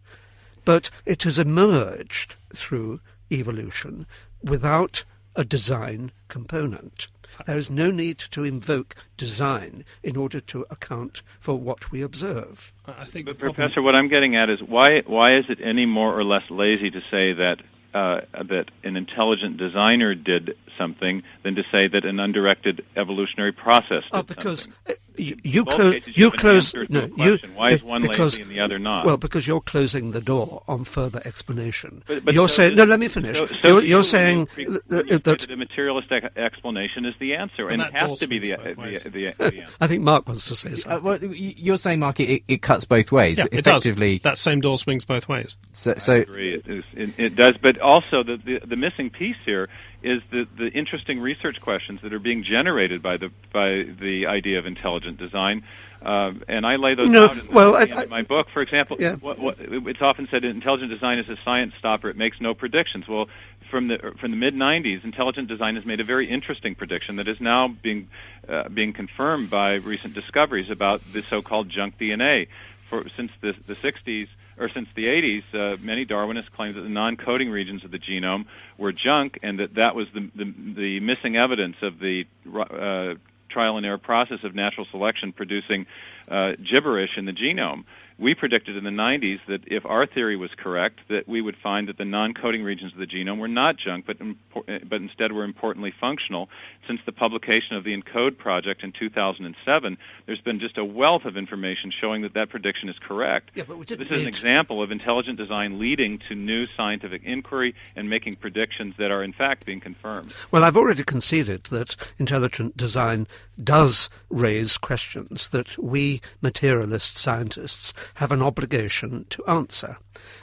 [0.66, 3.01] But it has emerged through
[3.32, 4.05] evolution
[4.41, 5.03] without
[5.36, 7.07] a design component.
[7.45, 12.72] There is no need to invoke design in order to account for what we observe.
[12.86, 16.18] I think But Professor, what I'm getting at is why why is it any more
[16.18, 17.57] or less lazy to say that
[17.93, 24.04] uh, that an intelligent designer did something than to say that an undirected evolutionary process
[24.04, 24.74] did Oh, because something?
[24.90, 26.74] uh, you, you, clo- cases, you you have an close.
[26.90, 27.14] No, a you.
[27.38, 27.56] question.
[27.56, 29.06] Why is one because, lazy and the other not?
[29.06, 32.04] Well, because you're closing the door on further explanation.
[32.08, 32.92] But- but you're so saying does- no.
[32.94, 33.38] Let me finish.
[33.38, 35.40] So, so you're you're you, saying when you, th- when you th- say that.
[35.42, 39.04] that a materialistic explanation is the answer, And and, it has to be the, swings
[39.04, 39.74] the, the, the answer.
[39.80, 43.12] I think Mark wants to say Uh, well, you're saying, Mark, it, it cuts both
[43.12, 43.38] ways.
[43.38, 44.24] Yeah, it Effectively, does.
[44.24, 45.58] That same door swings both ways.
[45.72, 46.56] so, I so agree.
[46.56, 49.70] It, is, it, it does, but also the, the the missing piece here
[50.04, 54.60] is the the interesting research questions that are being generated by the by the idea
[54.60, 55.64] of intelligent design.
[56.01, 58.47] Uh, and I lay those No, out in, the, well, at the I- my book.
[58.54, 59.16] For example, Yeah.
[59.16, 62.10] what, what, it's often said intelligent design is a science stopper.
[62.10, 63.08] It makes no predictions.
[63.08, 63.30] Well,
[63.72, 67.28] from the from the mid '90s, intelligent design has made a very interesting prediction that
[67.30, 68.10] is now being
[68.49, 72.47] uh, being confirmed by recent discoveries about the so-called junk DNA.
[72.89, 74.28] For since the the '60s
[74.58, 78.45] or since the 80s, uh, many Darwinists claimed that the non-coding regions of the genome
[78.78, 83.16] were junk, and that that was the the, the missing evidence of the uh,
[83.49, 85.86] trial and error process of natural selection producing
[86.28, 87.84] uh, gibberish in the genome.
[88.18, 91.88] We predicted in the 90s that if our theory was correct, that we would find
[91.88, 95.32] that the non-coding regions of the genome were not junk, but impor- eh, but instead
[95.32, 96.49] were importantly functional.
[96.88, 101.38] Since the publication of the ENCODE project in 2007, there's been just a wealth of
[101.38, 103.51] information showing that that prediction is correct.
[103.55, 108.09] Yeah, but this is an example of intelligent design leading to new scientific inquiry and
[108.09, 110.34] making predictions that are in fact being confirmed.
[110.51, 113.28] Well, I've already conceded that intelligent design
[113.61, 119.97] does raise questions that we materialist scientists have an obligation to answer.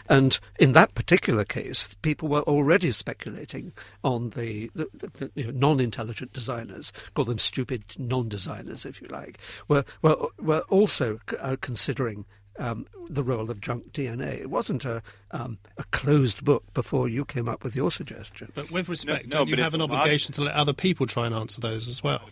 [0.08, 5.50] And in that particular case, people were already speculating on the, the, the you know,
[5.52, 9.38] non-intelligent designers, call them stupid non-designers, if you like,
[9.68, 12.24] were, were, were also uh, considering
[12.58, 14.40] um, the role of junk DNA.
[14.40, 18.52] It wasn't a, um, a closed book before you came up with your suggestion.
[18.54, 21.34] But with respect, no, don't you have an obligation to let other people try and
[21.34, 22.22] answer those as well?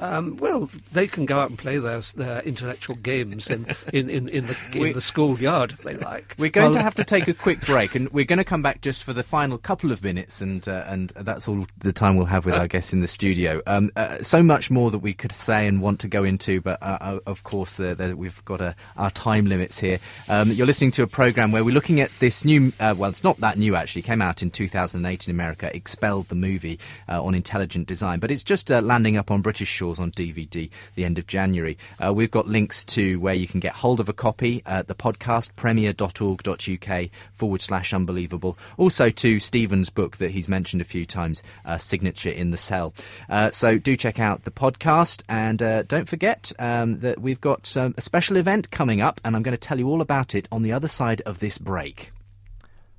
[0.00, 4.28] Um, well, they can go out and play their their intellectual games in in, in,
[4.28, 6.34] in the in We- the schoolyard if they like.
[6.38, 8.62] We're going Well, to have to take a quick break, and we're going to come
[8.62, 12.16] back just for the final couple of minutes, and uh, and that's all the time
[12.16, 13.62] we'll have with our guests in the studio.
[13.66, 16.82] Um, uh, so much more that we could say and want to go into, but
[16.82, 19.98] uh, uh, of course the, the, we've got uh, our time limits here.
[20.28, 22.72] Um, you're listening to a program where we're looking at this new.
[22.78, 24.00] Uh, well, it's not that new actually.
[24.00, 25.74] It came out in 2008 in America.
[25.74, 26.78] Expelled the movie
[27.08, 30.70] uh, on intelligent design, but it's just uh, landing up on British shores on DVD
[30.94, 31.78] the end of January.
[32.04, 34.94] Uh, we've got links to where you can get hold of a copy at the
[34.94, 38.58] podcast, premier.org.uk forward slash unbelievable.
[38.76, 42.94] Also to Stephen's book that he's mentioned a few times, uh, Signature in the Cell.
[43.28, 47.76] Uh, so do check out the podcast and uh, don't forget um, that we've got
[47.76, 50.48] um, a special event coming up and I'm going to tell you all about it
[50.50, 52.12] on the other side of this break.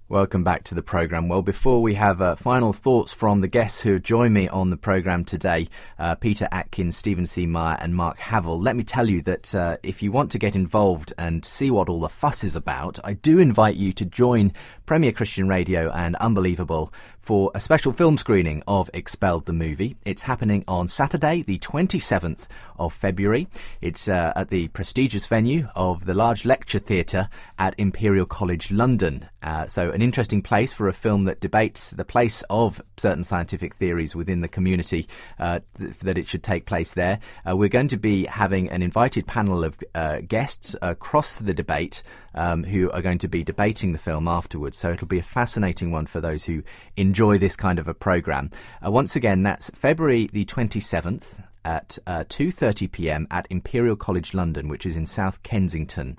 [0.09, 1.27] Welcome back to the programme.
[1.27, 4.77] Well, before we have uh, final thoughts from the guests who join me on the
[4.77, 5.67] programme today,
[5.99, 7.45] uh, Peter Atkins, Stephen C.
[7.45, 10.55] Meyer, and Mark Havel, let me tell you that uh, if you want to get
[10.55, 14.53] involved and see what all the fuss is about, I do invite you to join
[14.88, 19.97] Premier Christian Radio and Unbelievable for a special film screening of Expelled the movie.
[20.05, 22.47] It's happening on Saturday, the 27th
[22.79, 23.49] of February.
[23.81, 27.27] It's uh, at the prestigious venue of the large lecture theatre
[27.59, 29.27] at Imperial College London.
[29.43, 33.75] Uh, so, an interesting place for a film that debates the place of certain scientific
[33.75, 35.05] theories within the community
[35.38, 37.19] uh, th- that it should take place there.
[37.45, 42.03] Uh, we're going to be having an invited panel of uh, guests across the debate
[42.35, 44.76] um, who are going to be debating the film afterwards.
[44.78, 46.63] So, it'll be a fascinating one for those who
[46.95, 48.51] enjoy this kind of a program.
[48.86, 53.28] Uh, once again, that's February the 27th at uh, 2:30 p.m.
[53.30, 56.17] at Imperial College London, which is in South Kensington.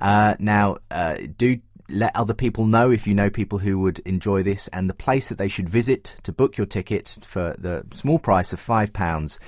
[0.00, 4.42] Uh, now, uh, do let other people know if you know people who would enjoy
[4.42, 8.18] this, and the place that they should visit to book your ticket for the small
[8.18, 9.38] price of five pounds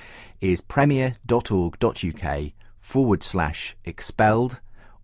[0.41, 2.41] is premier.org.uk
[2.79, 4.59] forward slash expelled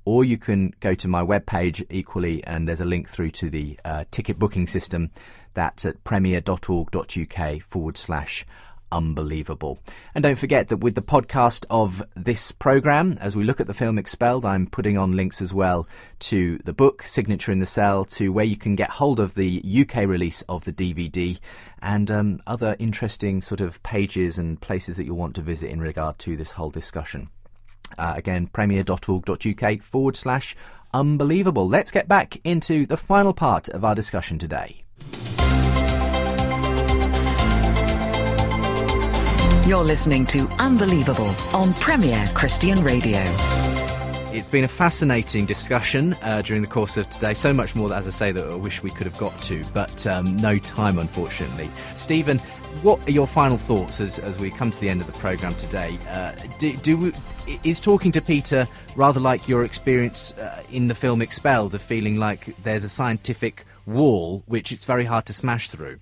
[0.06, 3.80] or you can go to my webpage equally, and there's a link through to the
[3.86, 5.12] uh, ticket booking system.
[5.54, 8.46] That's at premier.org.uk forward slash
[8.94, 9.80] unbelievable.
[10.14, 13.74] And don't forget that with the podcast of this programme, as we look at the
[13.74, 15.88] film Expelled, I'm putting on links as well
[16.20, 19.64] to the book, Signature in the Cell, to where you can get hold of the
[19.82, 21.40] UK release of the DVD
[21.82, 25.82] and um, other interesting sort of pages and places that you'll want to visit in
[25.82, 27.30] regard to this whole discussion.
[27.98, 30.56] Uh, again, premier.org.uk forward slash
[30.94, 31.68] unbelievable.
[31.68, 34.84] Let's get back into the final part of our discussion today.
[39.66, 43.24] You're listening to Unbelievable on Premier Christian Radio.
[44.34, 47.36] It's been a fascinating discussion uh, during the course of today.
[47.36, 50.08] So much more, as I say, that I wish we could have got to, but
[50.08, 51.70] um, no time, unfortunately.
[51.96, 52.40] Stephen,
[52.82, 55.54] what are your final thoughts as, as we come to the end of the programme
[55.54, 56.00] today?
[56.10, 57.14] Uh, do, do we,
[57.64, 62.18] is talking to Peter rather like your experience uh, in the film Expelled, of feeling
[62.18, 66.00] like there's a scientific wall which it's very hard to smash through?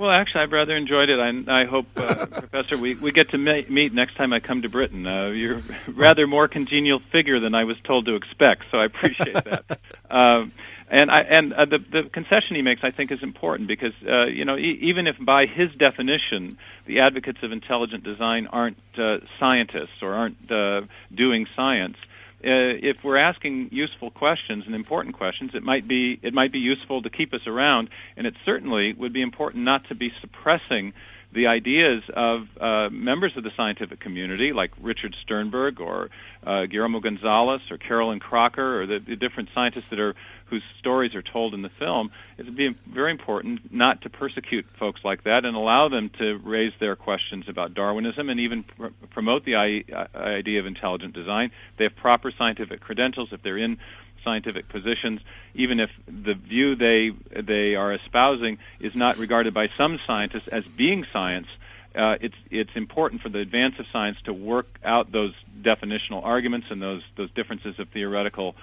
[0.00, 1.20] Well, actually, I've rather enjoyed it.
[1.20, 4.70] I, I hope, uh, Professor, we, we get to meet next time I come to
[4.70, 5.06] Britain.
[5.06, 5.62] Uh, you're
[5.94, 9.64] rather more congenial figure than I was told to expect, so I appreciate that.
[10.10, 10.52] um,
[10.90, 14.24] and I, and uh, the, the concession he makes, I think, is important because uh,
[14.24, 19.18] you know e- even if by his definition the advocates of intelligent design aren't uh,
[19.38, 20.80] scientists or aren't uh,
[21.14, 21.96] doing science,
[22.42, 27.02] if we're asking useful questions and important questions, it might be it might be useful
[27.02, 30.92] to keep us around, and it certainly would be important not to be suppressing
[31.32, 36.10] the ideas of uh, members of the scientific community, like Richard Sternberg or
[36.44, 40.14] uh, Guillermo Gonzalez or Carolyn Crocker, or the, the different scientists that are
[40.50, 44.66] whose stories are told in the film, it would be very important not to persecute
[44.78, 48.88] folks like that and allow them to raise their questions about Darwinism and even pr-
[49.10, 49.84] promote the I-
[50.14, 51.50] idea of intelligent design.
[51.78, 53.78] They have proper scientific credentials if they're in
[54.24, 55.20] scientific positions,
[55.54, 60.64] even if the view they they are espousing is not regarded by some scientists as
[60.76, 61.46] being science.
[61.94, 65.32] Uh, it's it's important for the advance of science to work out those
[65.62, 68.54] definitional arguments and those those differences of theoretical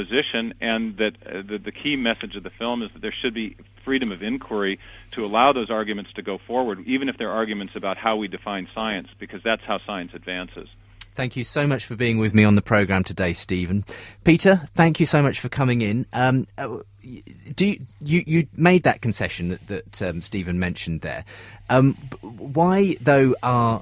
[0.00, 3.34] position, and that uh, the, the key message of the film is that there should
[3.34, 4.78] be freedom of inquiry
[5.12, 8.68] to allow those arguments to go forward, even if they're arguments about how we define
[8.74, 10.68] science, because that's how science advances.
[11.16, 13.86] Thank you so much for being with me on the programme today, Stephen.
[14.22, 16.04] Peter, thank you so much for coming in.
[16.12, 16.80] Um, uh,
[17.54, 21.24] do you, you, you made that concession that, that um, Stephen mentioned there?
[21.70, 23.80] Um, why, though, are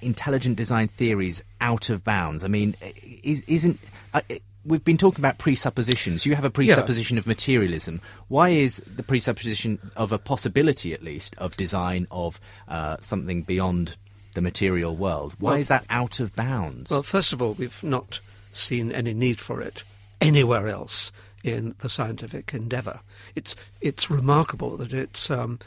[0.00, 2.42] intelligent design theories out of bounds?
[2.42, 2.74] I mean,
[3.22, 3.78] is, isn't
[4.12, 4.22] uh,
[4.64, 6.24] we've been talking about presuppositions.
[6.26, 7.20] You have a presupposition yeah.
[7.20, 8.00] of materialism.
[8.28, 13.96] Why is the presupposition of a possibility, at least, of design of uh, something beyond
[14.34, 15.34] the material world?
[15.38, 16.90] Why well, is that out of bounds?
[16.90, 18.20] Well, first of all, we've not
[18.52, 19.82] seen any need for it
[20.20, 21.10] anywhere else
[21.42, 23.00] in the scientific endeavour.
[23.34, 25.58] It's it's remarkable that it's um,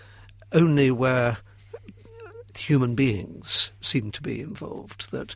[0.54, 1.38] only where
[2.58, 5.36] human beings seem to be involved that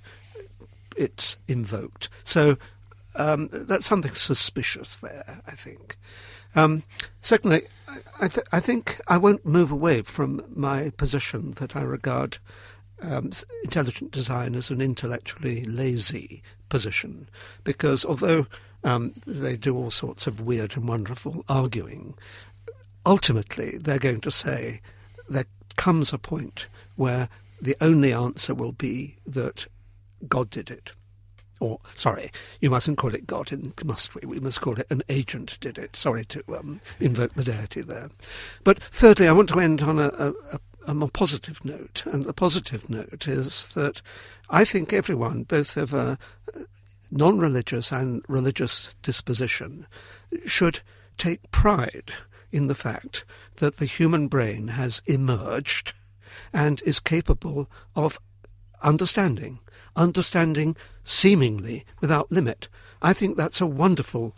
[0.96, 2.10] it's invoked.
[2.24, 2.58] So
[3.20, 5.98] um, that's something suspicious there, I think.
[6.56, 6.84] Um,
[7.22, 7.68] secondly,
[8.20, 12.38] I, th- I, think I won't move away from my position that I regard
[13.02, 13.32] um,
[13.64, 17.30] intelligent design as an intellectually lazy position,
[17.64, 18.48] because although
[18.84, 22.16] um, they do all sorts of weird and wonderful arguing,
[23.06, 24.82] ultimately they're going to say
[25.28, 25.46] there
[25.76, 27.30] comes a point where
[27.62, 29.68] the only answer will be that
[30.28, 30.92] God did it.
[31.60, 32.32] Or, sorry,
[32.62, 33.52] you mustn't call it God,
[33.84, 34.22] must we?
[34.26, 35.96] We must call it an agent did it.
[35.96, 38.10] Sorry to um, invoke the deity there.
[38.64, 40.34] But thirdly, I want to end on a, a,
[40.88, 42.04] a more positive note.
[42.06, 44.02] And the positive note is that
[44.50, 46.18] I think everyone, both of a
[47.12, 49.86] non religious and religious disposition,
[50.46, 50.80] should
[51.18, 52.14] take pride
[52.52, 53.26] in the fact
[53.58, 55.94] that the human brain has emerged
[56.54, 58.20] and is capable of
[58.82, 59.60] understanding
[59.96, 62.68] understanding seemingly without limit.
[63.02, 64.36] I think that's a wonderful,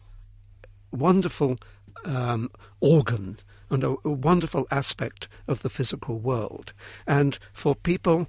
[0.92, 1.58] wonderful
[2.06, 3.38] um, organ
[3.70, 6.74] and a, a wonderful aspect of the physical world.
[7.08, 8.28] And for people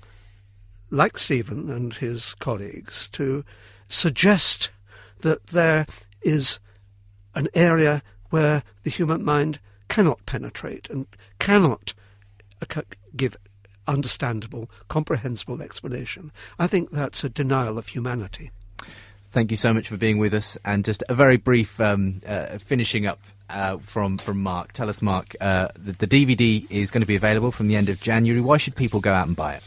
[0.90, 3.44] like Stephen and his colleagues to
[3.88, 4.70] suggest
[5.20, 5.86] that there
[6.20, 6.60] is
[7.34, 9.58] an area where the human mind
[9.88, 11.06] cannot penetrate and
[11.38, 11.94] cannot
[12.60, 12.82] uh,
[13.16, 13.36] give
[13.92, 16.32] understandable, comprehensible explanation.
[16.58, 18.50] I think that's a denial of humanity.
[19.30, 20.58] Thank you so much for being with us.
[20.64, 24.72] And just a very brief um, uh, finishing up uh, from from Mark.
[24.72, 27.88] Tell us, Mark, uh, the, the, DVD is going to be available from the end
[27.88, 28.40] of January.
[28.40, 29.62] Why should people go out and buy it?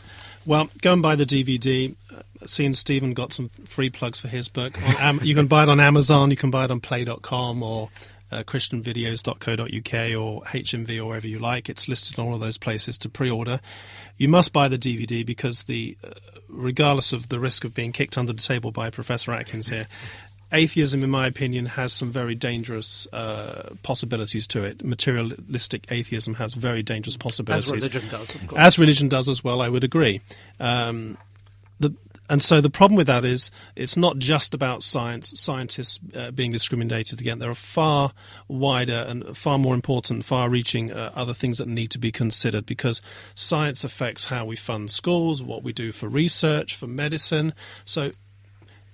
[0.46, 1.96] Well, go and buy the DVD.
[2.14, 4.80] Uh, seeing Stephen got some free plugs for his book.
[5.00, 6.30] Am- you can buy it on Amazon.
[6.30, 7.90] You can buy it on Play.com or
[8.32, 11.70] uh, christianvideos.co.uk or HMV or wherever you like.
[11.70, 13.60] It's listed on all of those places to pre-order.
[14.18, 16.12] You must buy the DVD because the, uh,
[16.50, 19.88] regardless of the risk of being kicked under the table by Professor Atkins here,
[20.52, 24.84] atheism, in my opinion, has some very dangerous uh, possibilities to it.
[24.84, 27.68] Materialistic atheism has very dangerous possibilities.
[27.68, 28.60] As religion does, of course.
[28.60, 30.22] As religion does as well, I would agree.
[30.60, 31.18] Um,
[32.30, 36.52] and so the problem with that is it's not just about science, scientists uh, being
[36.52, 37.42] discriminated against.
[37.42, 38.14] There are far
[38.48, 42.66] wider and far more important, far reaching uh, other things that need to be considered
[42.66, 43.02] because
[43.36, 47.54] science affects how we fund schools, what we do for research, for medicine.
[47.86, 48.12] So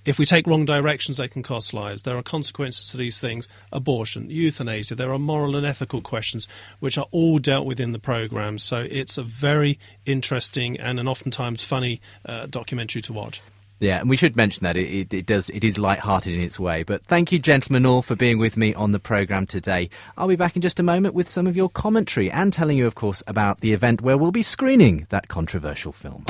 [0.05, 2.03] if we take wrong directions, they can cost lives.
[2.03, 4.95] There are consequences to these things abortion, euthanasia.
[4.95, 6.47] There are moral and ethical questions
[6.79, 8.57] which are all dealt with in the programme.
[8.57, 13.41] So it's a very interesting and an oftentimes funny uh, documentary to watch.
[13.79, 16.59] Yeah, and we should mention that it, it, it, does it is light-hearted in its
[16.59, 16.83] way.
[16.83, 19.89] But thank you, gentlemen, all for being with me on the programme today.
[20.15, 22.85] I'll be back in just a moment with some of your commentary and telling you,
[22.85, 26.25] of course, about the event where we'll be screening that controversial film.